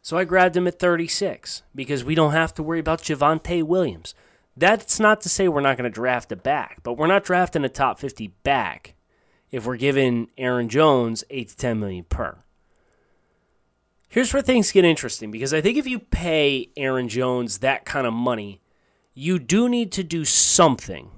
So 0.02 0.18
I 0.18 0.24
grabbed 0.24 0.56
him 0.56 0.66
at 0.66 0.80
36 0.80 1.64
because 1.74 2.06
we 2.06 2.16
don't 2.16 2.32
have 2.32 2.54
to 2.54 2.64
worry 2.64 2.80
about 2.80 3.02
Javonte 3.02 3.64
Williams. 3.64 4.16
That's 4.56 4.98
not 4.98 5.20
to 5.22 5.30
say 5.30 5.50
we're 5.50 5.60
not 5.60 5.78
going 5.78 5.92
to 5.92 5.94
draft 5.94 6.32
a 6.32 6.38
back, 6.38 6.80
but 6.84 6.94
we're 6.94 7.08
not 7.08 7.26
drafting 7.26 7.66
a 7.66 7.70
top 7.70 8.00
50 8.00 8.28
back 8.44 8.96
if 9.52 9.66
we're 9.66 9.76
giving 9.76 10.30
Aaron 10.38 10.70
Jones 10.70 11.26
8 11.30 11.50
to 11.50 11.58
10 11.58 11.80
million 11.80 12.06
per. 12.06 12.38
Here's 14.08 14.32
where 14.32 14.42
things 14.42 14.72
get 14.72 14.86
interesting 14.86 15.32
because 15.32 15.54
I 15.54 15.60
think 15.60 15.78
if 15.78 15.86
you 15.86 16.00
pay 16.00 16.70
Aaron 16.78 17.10
Jones 17.10 17.58
that 17.58 17.84
kind 17.84 18.08
of 18.08 18.14
money, 18.14 18.62
you 19.14 19.38
do 19.38 19.68
need 19.68 19.92
to 19.92 20.04
do 20.04 20.24
something 20.24 21.12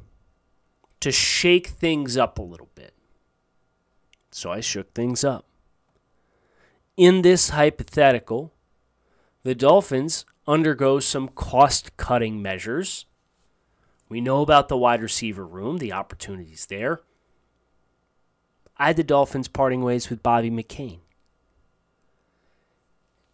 to 1.02 1.12
shake 1.12 1.68
things 1.68 2.18
up 2.18 2.40
a 2.40 2.42
little 2.42 2.70
bit. 2.74 2.96
So 4.38 4.52
I 4.52 4.60
shook 4.60 4.94
things 4.94 5.24
up. 5.24 5.48
In 6.96 7.24
this 7.24 7.50
hypothetical, 7.50 8.54
the 9.42 9.56
Dolphins 9.56 10.26
undergo 10.46 11.00
some 11.00 11.30
cost 11.30 11.98
cutting 11.98 12.40
measures. 12.40 13.08
We 14.08 14.22
know 14.22 14.44
about 14.44 14.68
the 14.68 14.78
wide 14.78 15.02
receiver 15.02 15.44
room, 15.44 15.80
the 15.80 15.92
opportunities 15.92 16.68
there. 16.68 17.02
I 18.78 18.86
had 18.86 18.98
the 18.98 19.04
Dolphins 19.04 19.48
parting 19.48 19.84
ways 19.84 20.12
with 20.12 20.22
Bobby 20.22 20.52
McCain 20.52 21.00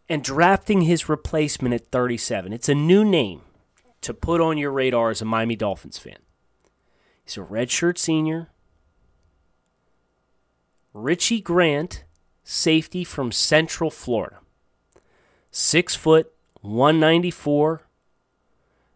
and 0.08 0.24
drafting 0.24 0.84
his 0.84 1.10
replacement 1.10 1.76
at 1.76 1.88
37. 1.88 2.54
It's 2.54 2.70
a 2.70 2.74
new 2.76 3.04
name 3.04 3.42
to 4.00 4.14
put 4.14 4.40
on 4.40 4.58
your 4.58 4.72
radar 4.72 5.10
as 5.10 5.22
a 5.22 5.26
Miami 5.26 5.58
Dolphins 5.58 5.98
fan. 5.98 6.20
He's 7.26 7.36
a 7.36 7.42
redshirt 7.42 7.98
senior. 7.98 8.53
Richie 10.94 11.42
Grant, 11.42 12.04
safety 12.44 13.04
from 13.04 13.32
Central 13.32 13.90
Florida. 13.90 14.40
Six 15.50 15.96
foot, 15.96 16.32
194. 16.62 17.82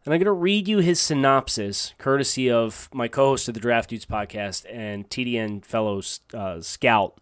And 0.05 0.13
I'm 0.13 0.19
going 0.19 0.25
to 0.25 0.31
read 0.31 0.67
you 0.67 0.77
his 0.77 1.01
synopsis, 1.01 1.93
courtesy 1.97 2.49
of 2.49 2.87
my 2.93 3.07
co 3.07 3.29
host 3.29 3.47
of 3.47 3.55
the 3.55 3.59
Draft 3.59 3.89
Dudes 3.89 4.05
podcast 4.05 4.65
and 4.71 5.09
TDN 5.09 5.65
fellow 5.65 6.01
uh, 6.33 6.61
scout, 6.61 7.19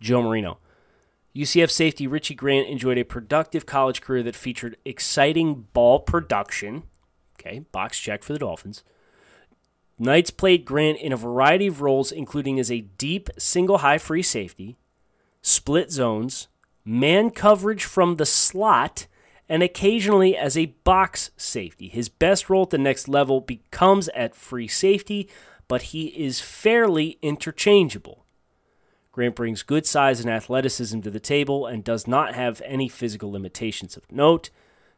Joe 0.00 0.22
Marino. 0.22 0.58
UCF 1.34 1.70
safety 1.70 2.06
Richie 2.06 2.34
Grant 2.34 2.68
enjoyed 2.68 2.98
a 2.98 3.04
productive 3.04 3.66
college 3.66 4.00
career 4.00 4.22
that 4.22 4.36
featured 4.36 4.76
exciting 4.84 5.66
ball 5.72 5.98
production. 5.98 6.84
Okay, 7.40 7.60
box 7.72 7.98
check 7.98 8.22
for 8.22 8.32
the 8.32 8.38
Dolphins. 8.38 8.84
Knights 10.02 10.32
played 10.32 10.64
Grant 10.64 10.98
in 10.98 11.12
a 11.12 11.16
variety 11.16 11.68
of 11.68 11.80
roles, 11.80 12.10
including 12.10 12.58
as 12.58 12.72
a 12.72 12.80
deep 12.80 13.30
single 13.38 13.78
high 13.78 13.98
free 13.98 14.20
safety, 14.20 14.76
split 15.42 15.92
zones, 15.92 16.48
man 16.84 17.30
coverage 17.30 17.84
from 17.84 18.16
the 18.16 18.26
slot, 18.26 19.06
and 19.48 19.62
occasionally 19.62 20.36
as 20.36 20.56
a 20.56 20.74
box 20.82 21.30
safety. 21.36 21.86
His 21.86 22.08
best 22.08 22.50
role 22.50 22.64
at 22.64 22.70
the 22.70 22.78
next 22.78 23.06
level 23.06 23.40
becomes 23.40 24.08
at 24.08 24.34
free 24.34 24.66
safety, 24.66 25.28
but 25.68 25.82
he 25.82 26.06
is 26.06 26.40
fairly 26.40 27.16
interchangeable. 27.22 28.24
Grant 29.12 29.36
brings 29.36 29.62
good 29.62 29.86
size 29.86 30.18
and 30.18 30.28
athleticism 30.28 30.98
to 31.02 31.10
the 31.10 31.20
table 31.20 31.64
and 31.64 31.84
does 31.84 32.08
not 32.08 32.34
have 32.34 32.60
any 32.64 32.88
physical 32.88 33.30
limitations 33.30 33.96
of 33.96 34.10
note. 34.10 34.50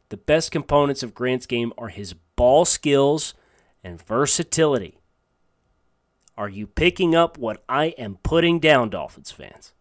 The 0.08 0.16
best 0.16 0.50
components 0.50 1.02
of 1.02 1.12
Grant's 1.12 1.44
game 1.44 1.74
are 1.76 1.88
his 1.88 2.14
ball 2.36 2.64
skills 2.64 3.34
and 3.84 4.02
versatility. 4.02 4.98
Are 6.36 6.48
you 6.48 6.66
picking 6.66 7.14
up 7.14 7.38
what 7.38 7.62
I 7.68 7.86
am 7.98 8.16
putting 8.22 8.58
down, 8.58 8.90
Dolphins 8.90 9.30
fans? 9.30 9.72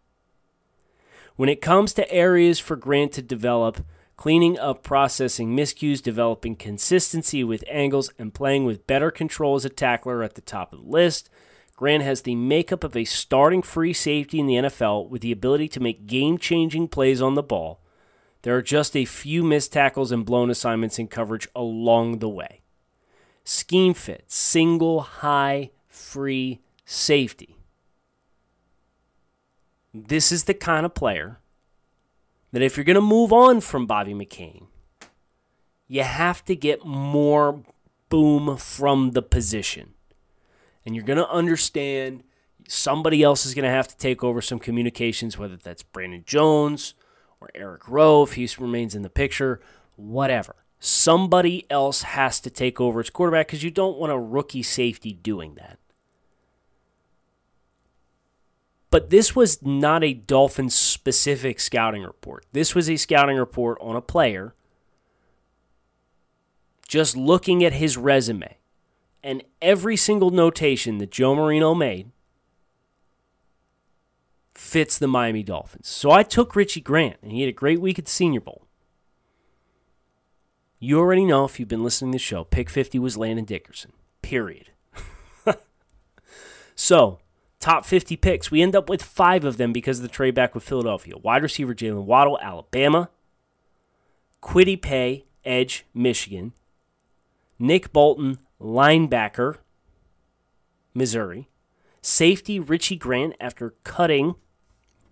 When 1.34 1.48
it 1.48 1.60
comes 1.60 1.92
to 1.94 2.12
areas 2.12 2.60
for 2.60 2.76
Grant 2.76 3.10
to 3.12 3.22
develop, 3.22 3.84
cleaning 4.16 4.56
up 4.58 4.84
processing 4.84 5.56
miscues, 5.56 6.00
developing 6.00 6.54
consistency 6.54 7.42
with 7.42 7.64
angles, 7.68 8.10
and 8.18 8.32
playing 8.32 8.64
with 8.64 8.86
better 8.86 9.10
control 9.10 9.56
as 9.56 9.64
a 9.64 9.68
tackler 9.68 10.22
at 10.22 10.34
the 10.34 10.40
top 10.40 10.72
of 10.72 10.80
the 10.80 10.88
list, 10.88 11.28
Grant 11.74 12.04
has 12.04 12.22
the 12.22 12.36
makeup 12.36 12.84
of 12.84 12.96
a 12.96 13.04
starting 13.04 13.62
free 13.62 13.92
safety 13.92 14.38
in 14.38 14.46
the 14.46 14.54
NFL 14.54 15.08
with 15.08 15.22
the 15.22 15.32
ability 15.32 15.66
to 15.68 15.80
make 15.80 16.06
game 16.06 16.38
changing 16.38 16.86
plays 16.86 17.20
on 17.20 17.34
the 17.34 17.42
ball. 17.42 17.80
There 18.42 18.56
are 18.56 18.62
just 18.62 18.94
a 18.94 19.04
few 19.04 19.42
missed 19.42 19.72
tackles 19.72 20.12
and 20.12 20.24
blown 20.24 20.50
assignments 20.50 21.00
in 21.00 21.08
coverage 21.08 21.48
along 21.56 22.20
the 22.20 22.28
way. 22.28 22.60
Scheme 23.44 23.94
fit, 23.94 24.24
single 24.26 25.00
high 25.00 25.70
free 25.86 26.60
safety. 26.84 27.56
This 29.92 30.32
is 30.32 30.44
the 30.44 30.54
kind 30.54 30.84
of 30.84 30.94
player 30.94 31.38
that 32.52 32.62
if 32.62 32.76
you're 32.76 32.84
going 32.84 32.94
to 32.94 33.00
move 33.00 33.32
on 33.32 33.60
from 33.60 33.86
Bobby 33.86 34.14
McCain, 34.14 34.66
you 35.86 36.02
have 36.02 36.44
to 36.46 36.56
get 36.56 36.84
more 36.84 37.62
boom 38.08 38.56
from 38.56 39.12
the 39.12 39.22
position 39.22 39.94
and 40.84 40.94
you're 40.94 41.04
going 41.04 41.18
to 41.18 41.28
understand 41.28 42.22
somebody 42.68 43.22
else 43.22 43.46
is 43.46 43.54
going 43.54 43.64
to 43.64 43.70
have 43.70 43.88
to 43.88 43.96
take 43.96 44.22
over 44.22 44.40
some 44.40 44.58
communications, 44.58 45.38
whether 45.38 45.56
that's 45.56 45.82
Brandon 45.82 46.22
Jones 46.26 46.94
or 47.40 47.50
Eric 47.54 47.88
Rowe 47.88 48.22
if 48.22 48.34
he 48.34 48.48
remains 48.58 48.94
in 48.94 49.02
the 49.02 49.10
picture, 49.10 49.60
whatever. 49.96 50.56
Somebody 50.84 51.64
else 51.70 52.02
has 52.02 52.40
to 52.40 52.50
take 52.50 52.78
over 52.78 53.00
as 53.00 53.08
quarterback 53.08 53.46
because 53.46 53.62
you 53.62 53.70
don't 53.70 53.96
want 53.96 54.12
a 54.12 54.18
rookie 54.18 54.62
safety 54.62 55.14
doing 55.14 55.54
that. 55.54 55.78
But 58.90 59.08
this 59.08 59.34
was 59.34 59.62
not 59.62 60.04
a 60.04 60.12
Dolphins 60.12 60.74
specific 60.74 61.58
scouting 61.58 62.02
report. 62.02 62.44
This 62.52 62.74
was 62.74 62.90
a 62.90 62.96
scouting 62.96 63.38
report 63.38 63.78
on 63.80 63.96
a 63.96 64.02
player 64.02 64.54
just 66.86 67.16
looking 67.16 67.64
at 67.64 67.72
his 67.72 67.96
resume 67.96 68.58
and 69.22 69.42
every 69.62 69.96
single 69.96 70.30
notation 70.32 70.98
that 70.98 71.10
Joe 71.10 71.34
Marino 71.34 71.74
made 71.74 72.10
fits 74.54 74.98
the 74.98 75.08
Miami 75.08 75.42
Dolphins. 75.42 75.88
So 75.88 76.10
I 76.10 76.22
took 76.22 76.54
Richie 76.54 76.82
Grant, 76.82 77.16
and 77.22 77.32
he 77.32 77.40
had 77.40 77.48
a 77.48 77.52
great 77.52 77.80
week 77.80 77.98
at 77.98 78.04
the 78.04 78.10
Senior 78.10 78.42
Bowl. 78.42 78.66
You 80.84 80.98
already 80.98 81.24
know 81.24 81.46
if 81.46 81.58
you've 81.58 81.66
been 81.66 81.82
listening 81.82 82.12
to 82.12 82.16
the 82.16 82.22
show, 82.22 82.44
pick 82.44 82.68
50 82.68 82.98
was 82.98 83.16
Landon 83.16 83.46
Dickerson, 83.46 83.92
period. 84.20 84.68
so, 86.74 87.20
top 87.58 87.86
50 87.86 88.18
picks. 88.18 88.50
We 88.50 88.60
end 88.60 88.76
up 88.76 88.90
with 88.90 89.02
five 89.02 89.46
of 89.46 89.56
them 89.56 89.72
because 89.72 90.00
of 90.00 90.02
the 90.02 90.10
trade 90.10 90.34
back 90.34 90.54
with 90.54 90.62
Philadelphia. 90.62 91.16
Wide 91.16 91.42
receiver 91.42 91.74
Jaylen 91.74 92.04
Waddle, 92.04 92.38
Alabama. 92.38 93.08
Kwity 94.42 94.80
Paye, 94.80 95.24
Edge, 95.42 95.86
Michigan. 95.94 96.52
Nick 97.58 97.90
Bolton, 97.90 98.40
linebacker, 98.60 99.56
Missouri, 100.92 101.48
safety 102.02 102.60
Richie 102.60 102.96
Grant 102.96 103.36
after 103.40 103.72
cutting 103.84 104.34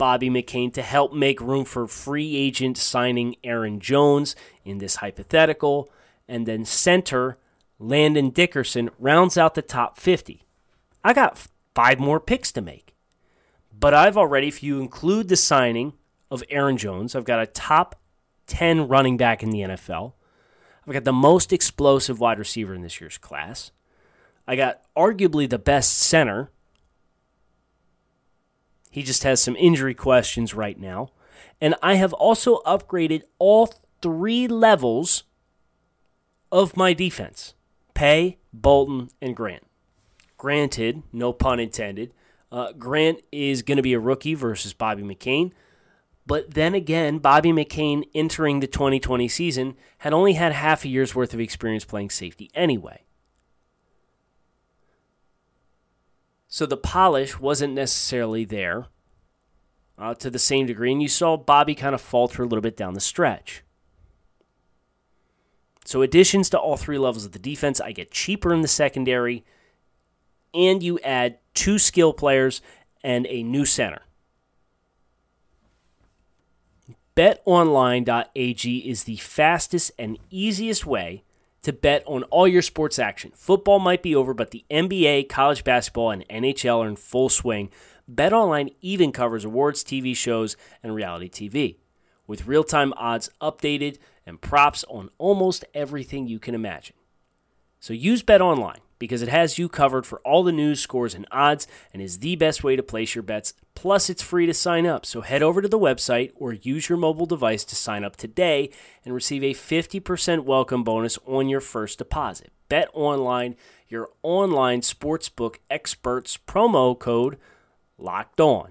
Bobby 0.02 0.28
McCain 0.28 0.72
to 0.72 0.82
help 0.82 1.12
make 1.12 1.40
room 1.40 1.64
for 1.64 1.86
free 1.86 2.34
agent 2.34 2.76
signing 2.76 3.36
Aaron 3.44 3.78
Jones 3.78 4.34
in 4.64 4.78
this 4.78 4.96
hypothetical, 4.96 5.92
and 6.26 6.44
then 6.44 6.64
center 6.64 7.38
Landon 7.78 8.30
Dickerson 8.30 8.90
rounds 8.98 9.38
out 9.38 9.54
the 9.54 9.62
top 9.62 9.96
50. 9.96 10.44
I 11.04 11.12
got 11.12 11.46
five 11.76 12.00
more 12.00 12.18
picks 12.18 12.50
to 12.50 12.60
make. 12.60 12.96
But 13.72 13.94
I've 13.94 14.16
already, 14.16 14.48
if 14.48 14.60
you 14.60 14.80
include 14.80 15.28
the 15.28 15.36
signing 15.36 15.92
of 16.32 16.42
Aaron 16.50 16.78
Jones, 16.78 17.14
I've 17.14 17.24
got 17.24 17.40
a 17.40 17.46
top 17.46 17.94
10 18.48 18.88
running 18.88 19.16
back 19.16 19.44
in 19.44 19.50
the 19.50 19.60
NFL. 19.60 20.14
I've 20.84 20.94
got 20.94 21.04
the 21.04 21.12
most 21.12 21.52
explosive 21.52 22.18
wide 22.18 22.40
receiver 22.40 22.74
in 22.74 22.82
this 22.82 23.00
year's 23.00 23.18
class. 23.18 23.70
I 24.48 24.56
got 24.56 24.80
arguably 24.96 25.48
the 25.48 25.60
best 25.60 25.96
center. 25.96 26.50
He 28.92 29.02
just 29.02 29.22
has 29.24 29.42
some 29.42 29.56
injury 29.56 29.94
questions 29.94 30.52
right 30.52 30.78
now. 30.78 31.08
And 31.62 31.74
I 31.82 31.94
have 31.94 32.12
also 32.12 32.60
upgraded 32.66 33.22
all 33.38 33.74
three 34.02 34.46
levels 34.46 35.24
of 36.52 36.76
my 36.76 36.92
defense 36.92 37.54
Paye, 37.94 38.38
Bolton, 38.52 39.08
and 39.22 39.34
Grant. 39.34 39.66
Granted, 40.36 41.02
no 41.10 41.32
pun 41.32 41.58
intended, 41.58 42.12
uh, 42.52 42.72
Grant 42.72 43.20
is 43.32 43.62
going 43.62 43.76
to 43.76 43.82
be 43.82 43.94
a 43.94 43.98
rookie 43.98 44.34
versus 44.34 44.74
Bobby 44.74 45.02
McCain. 45.02 45.52
But 46.26 46.52
then 46.52 46.74
again, 46.74 47.18
Bobby 47.18 47.50
McCain 47.50 48.04
entering 48.14 48.60
the 48.60 48.66
2020 48.66 49.26
season 49.26 49.74
had 49.98 50.12
only 50.12 50.34
had 50.34 50.52
half 50.52 50.84
a 50.84 50.88
year's 50.88 51.14
worth 51.14 51.32
of 51.32 51.40
experience 51.40 51.86
playing 51.86 52.10
safety 52.10 52.50
anyway. 52.54 53.04
So 56.52 56.66
the 56.66 56.76
polish 56.76 57.40
wasn't 57.40 57.72
necessarily 57.72 58.44
there 58.44 58.88
uh, 59.96 60.12
to 60.16 60.28
the 60.28 60.38
same 60.38 60.66
degree, 60.66 60.92
and 60.92 61.00
you 61.00 61.08
saw 61.08 61.38
Bobby 61.38 61.74
kind 61.74 61.94
of 61.94 62.00
falter 62.02 62.42
a 62.42 62.46
little 62.46 62.60
bit 62.60 62.76
down 62.76 62.92
the 62.92 63.00
stretch. 63.00 63.62
So, 65.86 66.02
additions 66.02 66.50
to 66.50 66.58
all 66.58 66.76
three 66.76 66.98
levels 66.98 67.24
of 67.24 67.32
the 67.32 67.38
defense, 67.38 67.80
I 67.80 67.92
get 67.92 68.10
cheaper 68.10 68.52
in 68.52 68.60
the 68.60 68.68
secondary, 68.68 69.46
and 70.52 70.82
you 70.82 70.98
add 70.98 71.38
two 71.54 71.78
skill 71.78 72.12
players 72.12 72.60
and 73.02 73.26
a 73.28 73.42
new 73.42 73.64
center. 73.64 74.02
BetOnline.ag 77.16 78.78
is 78.78 79.04
the 79.04 79.16
fastest 79.16 79.90
and 79.98 80.18
easiest 80.28 80.84
way 80.84 81.24
to 81.62 81.72
bet 81.72 82.02
on 82.06 82.24
all 82.24 82.48
your 82.48 82.62
sports 82.62 82.98
action. 82.98 83.32
Football 83.34 83.78
might 83.78 84.02
be 84.02 84.14
over, 84.14 84.34
but 84.34 84.50
the 84.50 84.64
NBA, 84.70 85.28
college 85.28 85.64
basketball, 85.64 86.10
and 86.10 86.28
NHL 86.28 86.84
are 86.84 86.88
in 86.88 86.96
full 86.96 87.28
swing. 87.28 87.70
BetOnline 88.12 88.74
even 88.80 89.12
covers 89.12 89.44
awards, 89.44 89.84
TV 89.84 90.16
shows, 90.16 90.56
and 90.82 90.94
reality 90.94 91.28
TV 91.28 91.76
with 92.26 92.46
real 92.46 92.64
time 92.64 92.92
odds 92.96 93.30
updated 93.40 93.98
and 94.26 94.40
props 94.40 94.84
on 94.88 95.10
almost 95.18 95.64
everything 95.74 96.26
you 96.26 96.38
can 96.38 96.54
imagine. 96.54 96.96
So 97.80 97.92
use 97.92 98.22
BetOnline 98.22 98.78
because 99.02 99.20
it 99.20 99.28
has 99.28 99.58
you 99.58 99.68
covered 99.68 100.06
for 100.06 100.20
all 100.20 100.44
the 100.44 100.52
news, 100.52 100.78
scores, 100.78 101.12
and 101.12 101.26
odds 101.32 101.66
and 101.92 102.00
is 102.00 102.20
the 102.20 102.36
best 102.36 102.62
way 102.62 102.76
to 102.76 102.84
place 102.84 103.16
your 103.16 103.22
bets. 103.24 103.52
Plus, 103.74 104.08
it's 104.08 104.22
free 104.22 104.46
to 104.46 104.54
sign 104.54 104.86
up. 104.86 105.04
So 105.04 105.22
head 105.22 105.42
over 105.42 105.60
to 105.60 105.66
the 105.66 105.76
website 105.76 106.30
or 106.36 106.52
use 106.52 106.88
your 106.88 106.96
mobile 106.96 107.26
device 107.26 107.64
to 107.64 107.74
sign 107.74 108.04
up 108.04 108.14
today 108.14 108.70
and 109.04 109.12
receive 109.12 109.42
a 109.42 109.54
50% 109.54 110.44
welcome 110.44 110.84
bonus 110.84 111.18
on 111.26 111.48
your 111.48 111.60
first 111.60 111.98
deposit. 111.98 112.52
Bet 112.68 112.90
online, 112.94 113.56
your 113.88 114.08
online 114.22 114.82
sportsbook 114.82 115.56
experts 115.68 116.38
promo 116.38 116.96
code 116.96 117.38
locked 117.98 118.40
on. 118.40 118.70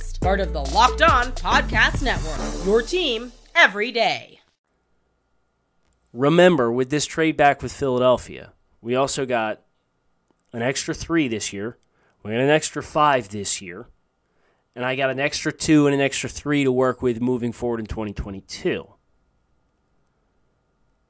part 0.21 0.39
of 0.39 0.53
the 0.53 0.61
Locked 0.61 1.01
On 1.01 1.31
Podcast 1.31 2.03
Network. 2.03 2.65
Your 2.65 2.83
team 2.83 3.31
every 3.55 3.91
day. 3.91 4.39
Remember, 6.13 6.71
with 6.71 6.91
this 6.91 7.07
trade 7.07 7.35
back 7.35 7.63
with 7.63 7.71
Philadelphia, 7.71 8.53
we 8.81 8.95
also 8.95 9.25
got 9.25 9.61
an 10.53 10.61
extra 10.61 10.93
three 10.93 11.27
this 11.27 11.51
year. 11.51 11.77
We 12.21 12.31
got 12.31 12.39
an 12.39 12.49
extra 12.51 12.83
five 12.83 13.29
this 13.29 13.61
year. 13.61 13.87
And 14.75 14.85
I 14.85 14.95
got 14.95 15.09
an 15.09 15.19
extra 15.19 15.51
two 15.51 15.87
and 15.87 15.95
an 15.95 16.01
extra 16.01 16.29
three 16.29 16.63
to 16.63 16.71
work 16.71 17.01
with 17.01 17.19
moving 17.19 17.51
forward 17.51 17.79
in 17.79 17.87
2022. 17.87 18.87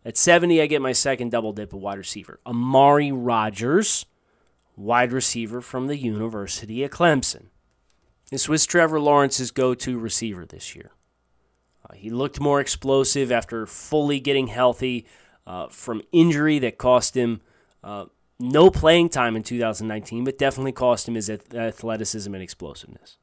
At 0.06 0.17
70, 0.17 0.62
I 0.62 0.67
get 0.67 0.82
my 0.82 0.93
second 0.93 1.32
double 1.32 1.52
dip 1.52 1.74
of 1.74 1.80
wide 1.80 1.97
receiver. 1.97 2.39
Amari 2.45 3.12
Rogers, 3.12 4.06
wide 4.78 5.12
receiver 5.12 5.60
from 5.60 5.88
the 5.88 5.97
University 5.97 6.84
of 6.84 6.91
Clemson. 6.91 7.51
This 8.32 8.48
was 8.48 8.65
Trevor 8.65 9.00
Lawrence's 9.00 9.52
go 9.52 9.76
to 9.76 10.00
receiver 10.00 10.46
this 10.46 10.74
year. 10.74 10.91
Uh, 11.88 11.94
he 11.94 12.10
looked 12.10 12.39
more 12.39 12.62
explosive 12.62 13.32
after 13.32 13.67
fully 13.67 14.22
getting 14.22 14.48
healthy 14.48 15.06
uh, 15.46 15.67
from 15.67 16.02
injury 16.13 16.58
that 16.60 16.78
cost 16.78 17.15
him 17.15 17.41
uh, 17.84 18.06
no 18.39 18.72
playing 18.72 19.10
time 19.10 19.36
in 19.36 19.44
2019, 19.44 20.24
but 20.24 20.38
definitely 20.38 20.72
cost 20.72 21.08
him 21.08 21.15
his 21.15 21.30
athleticism 21.30 22.34
and 22.34 22.41
explosiveness. 22.41 23.17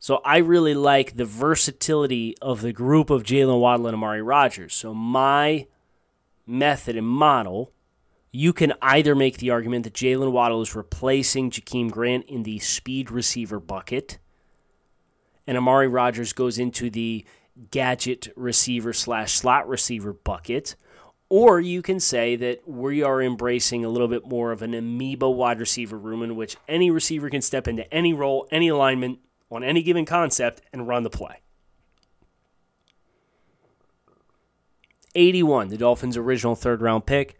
So 0.00 0.20
I 0.24 0.38
really 0.38 0.74
like 0.74 1.16
the 1.16 1.24
versatility 1.24 2.36
of 2.42 2.60
the 2.60 2.72
group 2.72 3.08
of 3.08 3.22
Jaylen 3.22 3.60
Waddle 3.60 3.86
and 3.86 3.94
Amari 3.94 4.20
Rogers. 4.20 4.74
So 4.74 4.92
my 4.92 5.66
method 6.46 6.96
and 6.96 7.06
model, 7.06 7.72
you 8.36 8.52
can 8.52 8.72
either 8.82 9.14
make 9.14 9.38
the 9.38 9.50
argument 9.50 9.84
that 9.84 9.92
Jaylen 9.92 10.32
Waddle 10.32 10.60
is 10.60 10.74
replacing 10.74 11.52
Jakeem 11.52 11.88
Grant 11.88 12.24
in 12.26 12.42
the 12.42 12.58
speed 12.58 13.12
receiver 13.12 13.60
bucket, 13.60 14.18
and 15.46 15.56
Amari 15.56 15.86
Rogers 15.86 16.32
goes 16.32 16.58
into 16.58 16.90
the 16.90 17.24
gadget 17.70 18.32
receiver 18.34 18.92
slash 18.92 19.34
slot 19.34 19.68
receiver 19.68 20.12
bucket. 20.12 20.74
Or 21.28 21.60
you 21.60 21.80
can 21.80 22.00
say 22.00 22.34
that 22.34 22.66
we 22.66 23.04
are 23.04 23.22
embracing 23.22 23.84
a 23.84 23.88
little 23.88 24.08
bit 24.08 24.26
more 24.26 24.50
of 24.50 24.62
an 24.62 24.74
amoeba 24.74 25.30
wide 25.30 25.60
receiver 25.60 25.96
room 25.96 26.20
in 26.20 26.34
which 26.34 26.56
any 26.66 26.90
receiver 26.90 27.30
can 27.30 27.40
step 27.40 27.68
into 27.68 27.88
any 27.94 28.12
role, 28.12 28.48
any 28.50 28.66
alignment, 28.66 29.20
on 29.48 29.62
any 29.62 29.80
given 29.80 30.04
concept 30.04 30.60
and 30.72 30.88
run 30.88 31.04
the 31.04 31.10
play. 31.10 31.40
81, 35.14 35.68
the 35.68 35.76
Dolphins' 35.76 36.16
original 36.16 36.56
third 36.56 36.82
round 36.82 37.06
pick. 37.06 37.38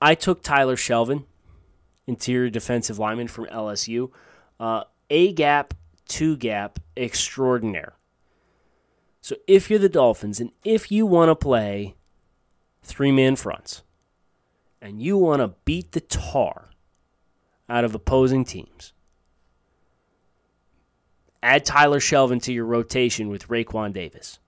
I 0.00 0.14
took 0.14 0.42
Tyler 0.42 0.76
Shelvin, 0.76 1.24
interior 2.06 2.50
defensive 2.50 2.98
lineman 2.98 3.28
from 3.28 3.46
LSU. 3.46 4.10
Uh, 4.60 4.84
a 5.10 5.32
gap, 5.32 5.74
two 6.06 6.36
gap, 6.36 6.78
extraordinaire. 6.96 7.94
So 9.20 9.36
if 9.46 9.70
you're 9.70 9.78
the 9.78 9.88
Dolphins 9.88 10.40
and 10.40 10.52
if 10.64 10.92
you 10.92 11.06
want 11.06 11.30
to 11.30 11.34
play 11.34 11.96
three 12.82 13.10
man 13.10 13.36
fronts 13.36 13.82
and 14.80 15.02
you 15.02 15.16
want 15.16 15.40
to 15.40 15.54
beat 15.64 15.92
the 15.92 16.00
tar 16.00 16.70
out 17.68 17.84
of 17.84 17.94
opposing 17.94 18.44
teams, 18.44 18.92
Add 21.46 21.64
Tyler 21.64 22.00
Shelvin 22.00 22.42
to 22.42 22.52
your 22.52 22.64
rotation 22.64 23.28
with 23.28 23.46
Raekwon 23.46 23.92
Davis 23.92 24.40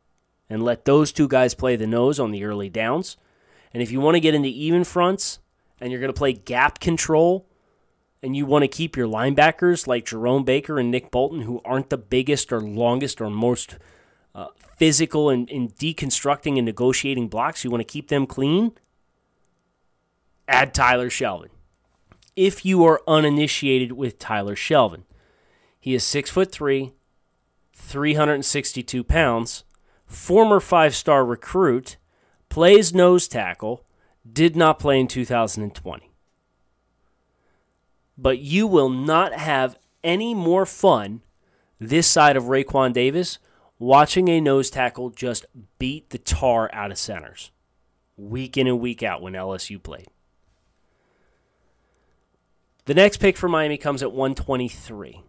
and 0.50 0.64
let 0.64 0.84
those 0.84 1.12
two 1.12 1.28
guys 1.28 1.54
play 1.54 1.76
the 1.76 1.87
nose 1.87 2.18
on 2.18 2.32
the 2.32 2.42
early 2.42 2.68
downs. 2.68 3.16
And 3.72 3.83
if 3.83 3.90
you 3.90 4.00
want 4.00 4.14
to 4.14 4.20
get 4.20 4.35
into 4.35 4.48
even 4.48 4.85
fronts 4.85 5.40
and 5.81 5.90
you're 5.90 6.00
going 6.00 6.12
to 6.12 6.18
play 6.18 6.33
gap 6.33 6.81
control 6.81 7.46
and 8.22 8.37
you 8.37 8.46
want 8.46 8.62
to 8.62 8.68
keep 8.68 8.96
your 8.96 9.07
linebackers 9.07 9.87
like 9.87 10.07
Jerome 10.07 10.44
Baker 10.44 10.78
and 10.78 10.90
Nick 10.90 11.11
Bolton, 11.11 11.42
who 11.42 11.61
aren't 11.64 11.90
the 11.90 11.98
biggest 11.98 12.52
or 12.52 12.61
longest 12.61 13.20
or 13.20 13.31
most 13.31 13.76
uh, 14.35 14.48
physical 14.76 15.31
in, 15.31 15.46
in 15.48 15.68
deconstructing 15.68 16.57
and 16.57 16.64
negotiating 16.64 17.28
blocks, 17.28 17.64
you 17.64 17.70
want 17.70 17.81
to 17.81 17.92
keep 17.92 18.09
them 18.09 18.26
clean, 18.26 18.72
add 20.46 20.74
Tyler 20.74 21.11
Shelvin. 21.11 21.48
If 22.35 22.64
you 22.64 22.85
are 22.85 23.02
uninitiated 23.07 23.92
with 23.92 24.18
Tyler 24.18 24.54
Shelvin, 24.54 25.02
he 25.81 25.94
is 25.94 26.04
six 26.04 26.31
foot 26.31 26.52
three, 26.52 26.92
362 27.74 29.04
pounds, 29.04 29.64
former 30.07 30.61
five 30.61 30.94
star 30.94 31.24
recruit, 31.24 31.96
plays 32.48 32.94
nose 32.94 33.28
tackle, 33.28 33.84
did 34.30 34.56
not 34.56 34.78
play 34.78 35.00
in 35.00 35.08
2020. 35.08 36.11
But 38.16 38.38
you 38.38 38.66
will 38.66 38.90
not 38.90 39.32
have 39.32 39.78
any 40.02 40.34
more 40.34 40.66
fun 40.66 41.22
this 41.78 42.06
side 42.06 42.37
of 42.37 42.44
Raekwon 42.44 42.92
Davis 42.92 43.38
watching 43.78 44.28
a 44.28 44.40
nose 44.40 44.70
tackle 44.70 45.11
just 45.11 45.46
beat 45.78 46.11
the 46.11 46.18
tar 46.18 46.68
out 46.72 46.90
of 46.90 46.98
centers 46.98 47.52
week 48.16 48.56
in 48.56 48.66
and 48.66 48.80
week 48.80 49.02
out 49.02 49.22
when 49.22 49.34
LSU 49.34 49.80
played. 49.80 50.08
The 52.87 52.94
next 52.94 53.18
pick 53.18 53.37
for 53.37 53.48
Miami 53.48 53.76
comes 53.76 54.02
at 54.02 54.12
123. 54.12 55.22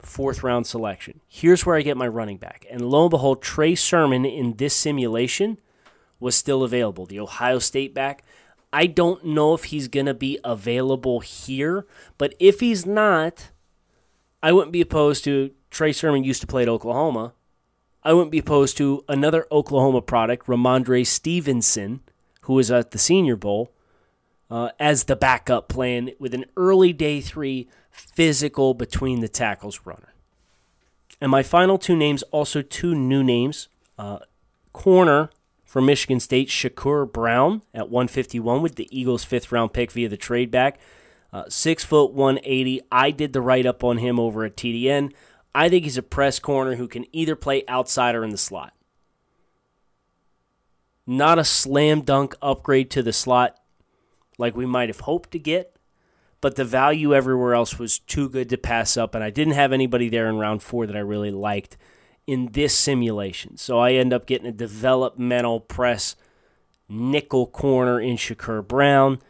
Fourth 0.00 0.42
round 0.42 0.66
selection. 0.66 1.20
Here's 1.26 1.66
where 1.66 1.76
I 1.76 1.82
get 1.82 1.96
my 1.96 2.06
running 2.06 2.36
back. 2.36 2.66
And 2.70 2.82
lo 2.82 3.04
and 3.04 3.10
behold, 3.10 3.42
Trey 3.42 3.74
Sermon 3.74 4.24
in 4.24 4.56
this 4.56 4.74
simulation 4.74 5.58
was 6.20 6.34
still 6.34 6.62
available. 6.62 7.06
The 7.06 7.20
Ohio 7.20 7.58
State 7.58 7.94
back. 7.94 8.24
I 8.72 8.86
don't 8.86 9.24
know 9.24 9.54
if 9.54 9.64
he's 9.64 9.88
going 9.88 10.06
to 10.06 10.14
be 10.14 10.38
available 10.44 11.20
here, 11.20 11.86
but 12.18 12.34
if 12.38 12.60
he's 12.60 12.84
not, 12.84 13.50
I 14.42 14.52
wouldn't 14.52 14.72
be 14.72 14.80
opposed 14.80 15.24
to 15.24 15.52
Trey 15.70 15.92
Sermon 15.92 16.24
used 16.24 16.40
to 16.40 16.46
play 16.46 16.62
at 16.62 16.68
Oklahoma. 16.68 17.32
I 18.02 18.12
wouldn't 18.12 18.32
be 18.32 18.38
opposed 18.38 18.76
to 18.76 19.04
another 19.08 19.46
Oklahoma 19.50 20.02
product, 20.02 20.46
Rhamondre 20.46 21.06
Stevenson, 21.06 22.00
who 22.42 22.54
was 22.54 22.70
at 22.70 22.90
the 22.90 22.98
Senior 22.98 23.36
Bowl, 23.36 23.72
uh, 24.50 24.70
as 24.78 25.04
the 25.04 25.16
backup 25.16 25.68
plan 25.68 26.10
with 26.18 26.34
an 26.34 26.44
early 26.56 26.92
day 26.92 27.20
three 27.20 27.68
physical 27.90 28.74
between 28.74 29.20
the 29.20 29.28
tackles 29.28 29.80
runner. 29.84 30.12
And 31.20 31.30
my 31.30 31.42
final 31.42 31.78
two 31.78 31.96
names, 31.96 32.22
also 32.24 32.62
two 32.62 32.94
new 32.94 33.24
names. 33.24 33.68
Uh, 33.98 34.18
corner 34.72 35.30
from 35.66 35.84
Michigan 35.84 36.20
State, 36.20 36.48
Shakur 36.48 37.12
Brown 37.12 37.60
at 37.74 37.90
151 37.90 38.62
with 38.62 38.76
the 38.76 38.88
Eagles' 38.96 39.24
fifth 39.24 39.50
round 39.50 39.72
pick 39.72 39.90
via 39.90 40.08
the 40.08 40.16
trade 40.16 40.50
back. 40.50 40.78
Uh, 41.32 41.44
six 41.48 41.84
foot 41.84 42.12
180. 42.12 42.80
I 42.90 43.10
did 43.10 43.32
the 43.32 43.40
write 43.42 43.66
up 43.66 43.82
on 43.82 43.98
him 43.98 44.18
over 44.18 44.44
at 44.44 44.56
TDN. 44.56 45.12
I 45.54 45.68
think 45.68 45.84
he's 45.84 45.98
a 45.98 46.02
press 46.02 46.38
corner 46.38 46.76
who 46.76 46.86
can 46.86 47.04
either 47.12 47.34
play 47.34 47.64
outside 47.66 48.14
or 48.14 48.22
in 48.22 48.30
the 48.30 48.38
slot. 48.38 48.74
Not 51.04 51.38
a 51.38 51.44
slam 51.44 52.02
dunk 52.02 52.36
upgrade 52.40 52.90
to 52.92 53.02
the 53.02 53.12
slot 53.12 53.58
like 54.38 54.56
we 54.56 54.66
might 54.66 54.88
have 54.88 55.00
hoped 55.00 55.32
to 55.32 55.38
get, 55.38 55.76
but 56.40 56.54
the 56.54 56.64
value 56.64 57.12
everywhere 57.12 57.54
else 57.54 57.78
was 57.78 57.98
too 57.98 58.28
good 58.28 58.48
to 58.50 58.56
pass 58.56 58.96
up, 58.96 59.14
and 59.14 59.24
I 59.24 59.30
didn't 59.30 59.54
have 59.54 59.72
anybody 59.72 60.08
there 60.08 60.28
in 60.28 60.38
round 60.38 60.62
four 60.62 60.86
that 60.86 60.96
I 60.96 61.00
really 61.00 61.30
liked 61.30 61.76
in 62.26 62.50
this 62.52 62.74
simulation. 62.74 63.56
So 63.56 63.78
I 63.78 63.92
end 63.92 64.12
up 64.12 64.26
getting 64.26 64.46
a 64.46 64.52
developmental 64.52 65.60
press 65.60 66.16
nickel 66.88 67.46
corner 67.46 68.00
in 68.00 68.16
Shakur 68.16 68.66
Brown, 68.66 69.20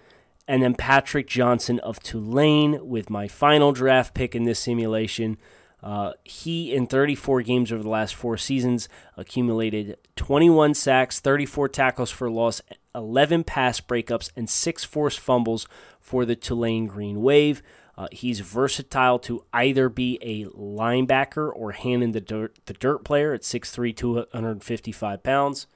and 0.49 0.63
then 0.63 0.75
Patrick 0.75 1.27
Johnson 1.27 1.79
of 1.81 2.01
Tulane 2.01 2.89
with 2.89 3.11
my 3.11 3.29
final 3.29 3.73
draft 3.73 4.15
pick 4.15 4.35
in 4.35 4.45
this 4.45 4.61
simulation. 4.61 5.39
Uh, 5.83 6.13
he, 6.25 6.75
in 6.75 6.87
34 6.87 7.43
games 7.43 7.71
over 7.71 7.83
the 7.83 7.89
last 7.89 8.15
four 8.15 8.37
seasons, 8.37 8.89
accumulated 9.17 9.97
21 10.17 10.75
sacks, 10.75 11.21
34 11.21 11.69
tackles 11.69 12.11
for 12.11 12.31
loss, 12.31 12.61
11 12.95 13.45
pass 13.45 13.81
breakups, 13.81 14.31
and 14.37 14.49
six 14.49 14.85
forced 14.85 15.21
fumbles 15.21 15.69
for 16.01 16.25
the 16.25 16.37
Tulane 16.37 16.87
Green 16.87 17.21
Wave. 17.21 17.63
Uh, 17.99 18.09
he's 18.13 18.41
versatile 18.41 19.19
to 19.19 19.45
either 19.55 19.89
be 19.89 20.19
a 20.21 20.45
linebacker 20.51 21.51
or 21.55 21.73
hand 21.73 22.03
in 22.03 22.13
the 22.13 22.21
dirt, 22.21 22.59
the 22.67 22.75
dirt 22.75 23.05
player 23.05 23.33
at 23.33 23.41
6'3", 23.41 23.97
255 23.97 25.23
pounds. 25.23 25.67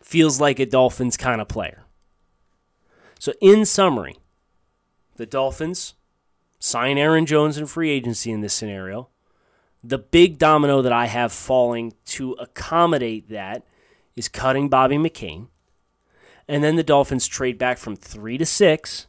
Feels 0.00 0.40
like 0.40 0.60
a 0.60 0.66
Dolphins 0.66 1.16
kind 1.16 1.40
of 1.40 1.48
player. 1.48 1.82
So, 3.18 3.32
in 3.40 3.64
summary, 3.64 4.18
the 5.16 5.26
Dolphins 5.26 5.94
sign 6.60 6.98
Aaron 6.98 7.26
Jones 7.26 7.58
in 7.58 7.66
free 7.66 7.90
agency 7.90 8.30
in 8.30 8.40
this 8.40 8.54
scenario. 8.54 9.08
The 9.82 9.98
big 9.98 10.38
domino 10.38 10.82
that 10.82 10.92
I 10.92 11.06
have 11.06 11.32
falling 11.32 11.94
to 12.06 12.32
accommodate 12.34 13.28
that 13.30 13.64
is 14.14 14.28
cutting 14.28 14.68
Bobby 14.68 14.96
McCain. 14.96 15.48
And 16.48 16.62
then 16.62 16.76
the 16.76 16.82
Dolphins 16.84 17.26
trade 17.26 17.58
back 17.58 17.78
from 17.78 17.96
three 17.96 18.38
to 18.38 18.46
six 18.46 19.06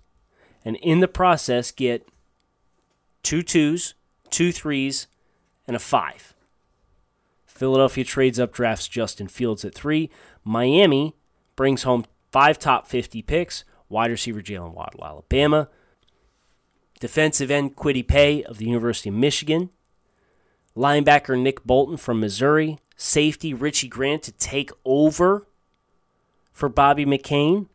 and 0.67 0.75
in 0.81 0.99
the 0.99 1.07
process 1.07 1.71
get 1.71 2.09
two 3.23 3.41
twos, 3.41 3.93
two 4.29 4.51
threes, 4.51 5.07
and 5.65 5.77
a 5.77 5.79
five. 5.79 6.35
Philadelphia 7.45 8.03
trades 8.03 8.37
up, 8.37 8.51
drafts 8.51 8.89
Justin 8.89 9.29
Fields 9.29 9.63
at 9.63 9.73
three. 9.73 10.09
Miami 10.43 11.15
brings 11.55 11.83
home 11.83 12.03
five 12.33 12.59
top 12.59 12.85
50 12.85 13.21
picks 13.21 13.63
wide 13.87 14.11
receiver 14.11 14.41
Jaylen 14.41 14.73
Waddle, 14.73 15.05
Alabama, 15.05 15.69
defensive 16.99 17.49
end 17.49 17.77
Kwity 17.77 18.05
Paye 18.05 18.43
of 18.43 18.57
the 18.57 18.65
University 18.65 19.07
of 19.07 19.15
Michigan, 19.15 19.69
linebacker 20.75 21.41
Nick 21.41 21.63
Bolton 21.63 21.95
from 21.95 22.19
Missouri, 22.19 22.77
safety 22.97 23.53
Richie 23.53 23.87
Grant 23.87 24.21
to 24.23 24.33
take 24.33 24.71
over 24.83 25.47
for 26.51 26.67
Bobby 26.67 27.05
McCain 27.05 27.67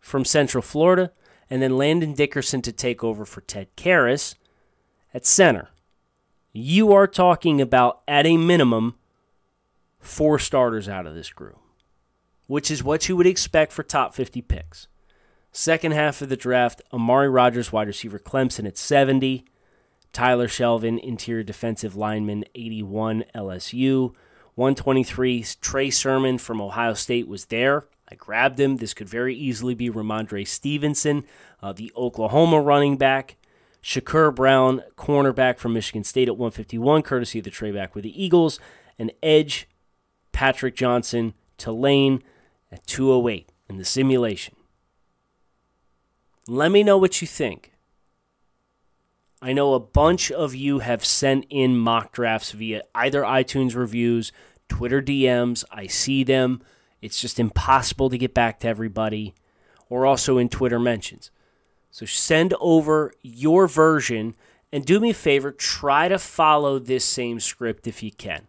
from 0.00 0.26
Central 0.26 0.60
Florida, 0.60 1.10
and 1.54 1.62
then 1.62 1.78
Landon 1.78 2.14
Dickerson 2.14 2.62
to 2.62 2.72
take 2.72 3.04
over 3.04 3.24
for 3.24 3.40
Ted 3.40 3.68
Karras 3.76 4.34
at 5.14 5.24
center. 5.24 5.68
You 6.52 6.92
are 6.92 7.06
talking 7.06 7.60
about, 7.60 8.02
at 8.08 8.26
a 8.26 8.36
minimum, 8.36 8.96
four 10.00 10.40
starters 10.40 10.88
out 10.88 11.06
of 11.06 11.14
this 11.14 11.30
group, 11.30 11.60
which 12.48 12.72
is 12.72 12.82
what 12.82 13.08
you 13.08 13.16
would 13.16 13.28
expect 13.28 13.72
for 13.72 13.84
top 13.84 14.16
50 14.16 14.42
picks. 14.42 14.88
Second 15.52 15.92
half 15.92 16.20
of 16.20 16.28
the 16.28 16.36
draft, 16.36 16.82
Amari 16.92 17.28
Rogers, 17.28 17.70
wide 17.70 17.86
receiver 17.86 18.18
Clemson 18.18 18.66
at 18.66 18.76
70. 18.76 19.44
Tyler 20.12 20.48
Shelvin, 20.48 20.98
interior 20.98 21.44
defensive 21.44 21.94
lineman, 21.94 22.44
81 22.56 23.26
LSU. 23.32 24.12
123, 24.56 25.44
Trey 25.60 25.90
Sermon 25.90 26.36
from 26.36 26.60
Ohio 26.60 26.94
State 26.94 27.28
was 27.28 27.44
there. 27.44 27.86
I 28.10 28.14
grabbed 28.14 28.60
him. 28.60 28.76
This 28.76 28.94
could 28.94 29.08
very 29.08 29.34
easily 29.34 29.74
be 29.74 29.90
Rhamondre 29.90 30.46
Stevenson, 30.46 31.24
uh, 31.62 31.72
the 31.72 31.92
Oklahoma 31.96 32.60
running 32.60 32.96
back. 32.96 33.36
Shakur 33.82 34.34
Brown, 34.34 34.82
cornerback 34.96 35.58
from 35.58 35.74
Michigan 35.74 36.04
State 36.04 36.28
at 36.28 36.38
151, 36.38 37.02
courtesy 37.02 37.40
of 37.40 37.44
the 37.44 37.50
trade 37.50 37.74
back 37.74 37.94
with 37.94 38.04
the 38.04 38.22
Eagles. 38.22 38.58
And 38.98 39.12
Edge, 39.22 39.68
Patrick 40.32 40.74
Johnson, 40.74 41.34
Tulane 41.58 42.22
at 42.72 42.86
208 42.86 43.50
in 43.68 43.76
the 43.76 43.84
simulation. 43.84 44.56
Let 46.48 46.70
me 46.70 46.82
know 46.82 46.96
what 46.96 47.20
you 47.20 47.26
think. 47.26 47.72
I 49.40 49.52
know 49.52 49.74
a 49.74 49.80
bunch 49.80 50.30
of 50.30 50.54
you 50.54 50.78
have 50.78 51.04
sent 51.04 51.44
in 51.50 51.76
mock 51.76 52.12
drafts 52.12 52.52
via 52.52 52.82
either 52.94 53.22
iTunes 53.22 53.74
reviews, 53.76 54.32
Twitter 54.68 55.02
DMs. 55.02 55.64
I 55.70 55.86
see 55.86 56.24
them. 56.24 56.62
It's 57.04 57.20
just 57.20 57.38
impossible 57.38 58.08
to 58.08 58.16
get 58.16 58.32
back 58.32 58.60
to 58.60 58.66
everybody, 58.66 59.34
or 59.90 60.06
also 60.06 60.38
in 60.38 60.48
Twitter 60.48 60.80
mentions. 60.80 61.30
So 61.90 62.06
send 62.06 62.54
over 62.60 63.12
your 63.20 63.68
version 63.68 64.34
and 64.72 64.86
do 64.86 64.98
me 64.98 65.10
a 65.10 65.14
favor, 65.14 65.52
try 65.52 66.08
to 66.08 66.18
follow 66.18 66.78
this 66.78 67.04
same 67.04 67.40
script 67.40 67.86
if 67.86 68.02
you 68.02 68.10
can. 68.10 68.46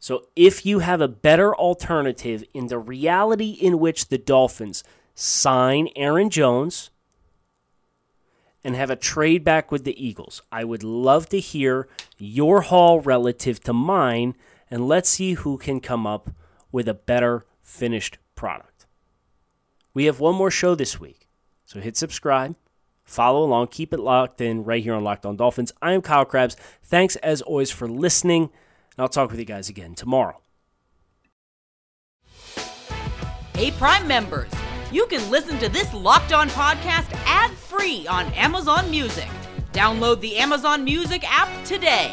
So 0.00 0.26
if 0.34 0.66
you 0.66 0.80
have 0.80 1.00
a 1.00 1.06
better 1.06 1.54
alternative 1.54 2.42
in 2.52 2.66
the 2.66 2.80
reality 2.80 3.50
in 3.50 3.78
which 3.78 4.08
the 4.08 4.18
Dolphins 4.18 4.82
sign 5.14 5.90
Aaron 5.94 6.30
Jones 6.30 6.90
and 8.64 8.74
have 8.74 8.90
a 8.90 8.96
trade 8.96 9.44
back 9.44 9.70
with 9.70 9.84
the 9.84 10.04
Eagles, 10.04 10.42
I 10.50 10.64
would 10.64 10.82
love 10.82 11.28
to 11.28 11.38
hear 11.38 11.86
your 12.18 12.62
haul 12.62 12.98
relative 12.98 13.60
to 13.60 13.72
mine 13.72 14.34
and 14.68 14.88
let's 14.88 15.10
see 15.10 15.34
who 15.34 15.58
can 15.58 15.78
come 15.78 16.08
up 16.08 16.30
with 16.74 16.88
a 16.88 16.94
better 16.94 17.46
finished 17.62 18.18
product. 18.34 18.86
We 19.94 20.06
have 20.06 20.18
one 20.18 20.34
more 20.34 20.50
show 20.50 20.74
this 20.74 20.98
week, 20.98 21.28
so 21.64 21.78
hit 21.78 21.96
subscribe, 21.96 22.56
follow 23.04 23.44
along, 23.44 23.68
keep 23.68 23.92
it 23.92 24.00
locked 24.00 24.40
in 24.40 24.64
right 24.64 24.82
here 24.82 24.94
on 24.94 25.04
Locked 25.04 25.24
On 25.24 25.36
Dolphins. 25.36 25.70
I 25.80 25.92
am 25.92 26.02
Kyle 26.02 26.24
Crabbs. 26.24 26.56
Thanks 26.82 27.14
as 27.16 27.42
always 27.42 27.70
for 27.70 27.88
listening, 27.88 28.42
and 28.42 28.98
I'll 28.98 29.08
talk 29.08 29.30
with 29.30 29.38
you 29.38 29.44
guys 29.44 29.68
again 29.68 29.94
tomorrow. 29.94 30.40
Hey, 33.54 33.70
Prime 33.78 34.08
members, 34.08 34.50
you 34.90 35.06
can 35.06 35.30
listen 35.30 35.60
to 35.60 35.68
this 35.68 35.94
Locked 35.94 36.32
On 36.32 36.48
podcast 36.48 37.08
ad 37.24 37.52
free 37.52 38.04
on 38.08 38.26
Amazon 38.32 38.90
Music. 38.90 39.28
Download 39.72 40.20
the 40.20 40.38
Amazon 40.38 40.82
Music 40.82 41.22
app 41.24 41.64
today. 41.64 42.12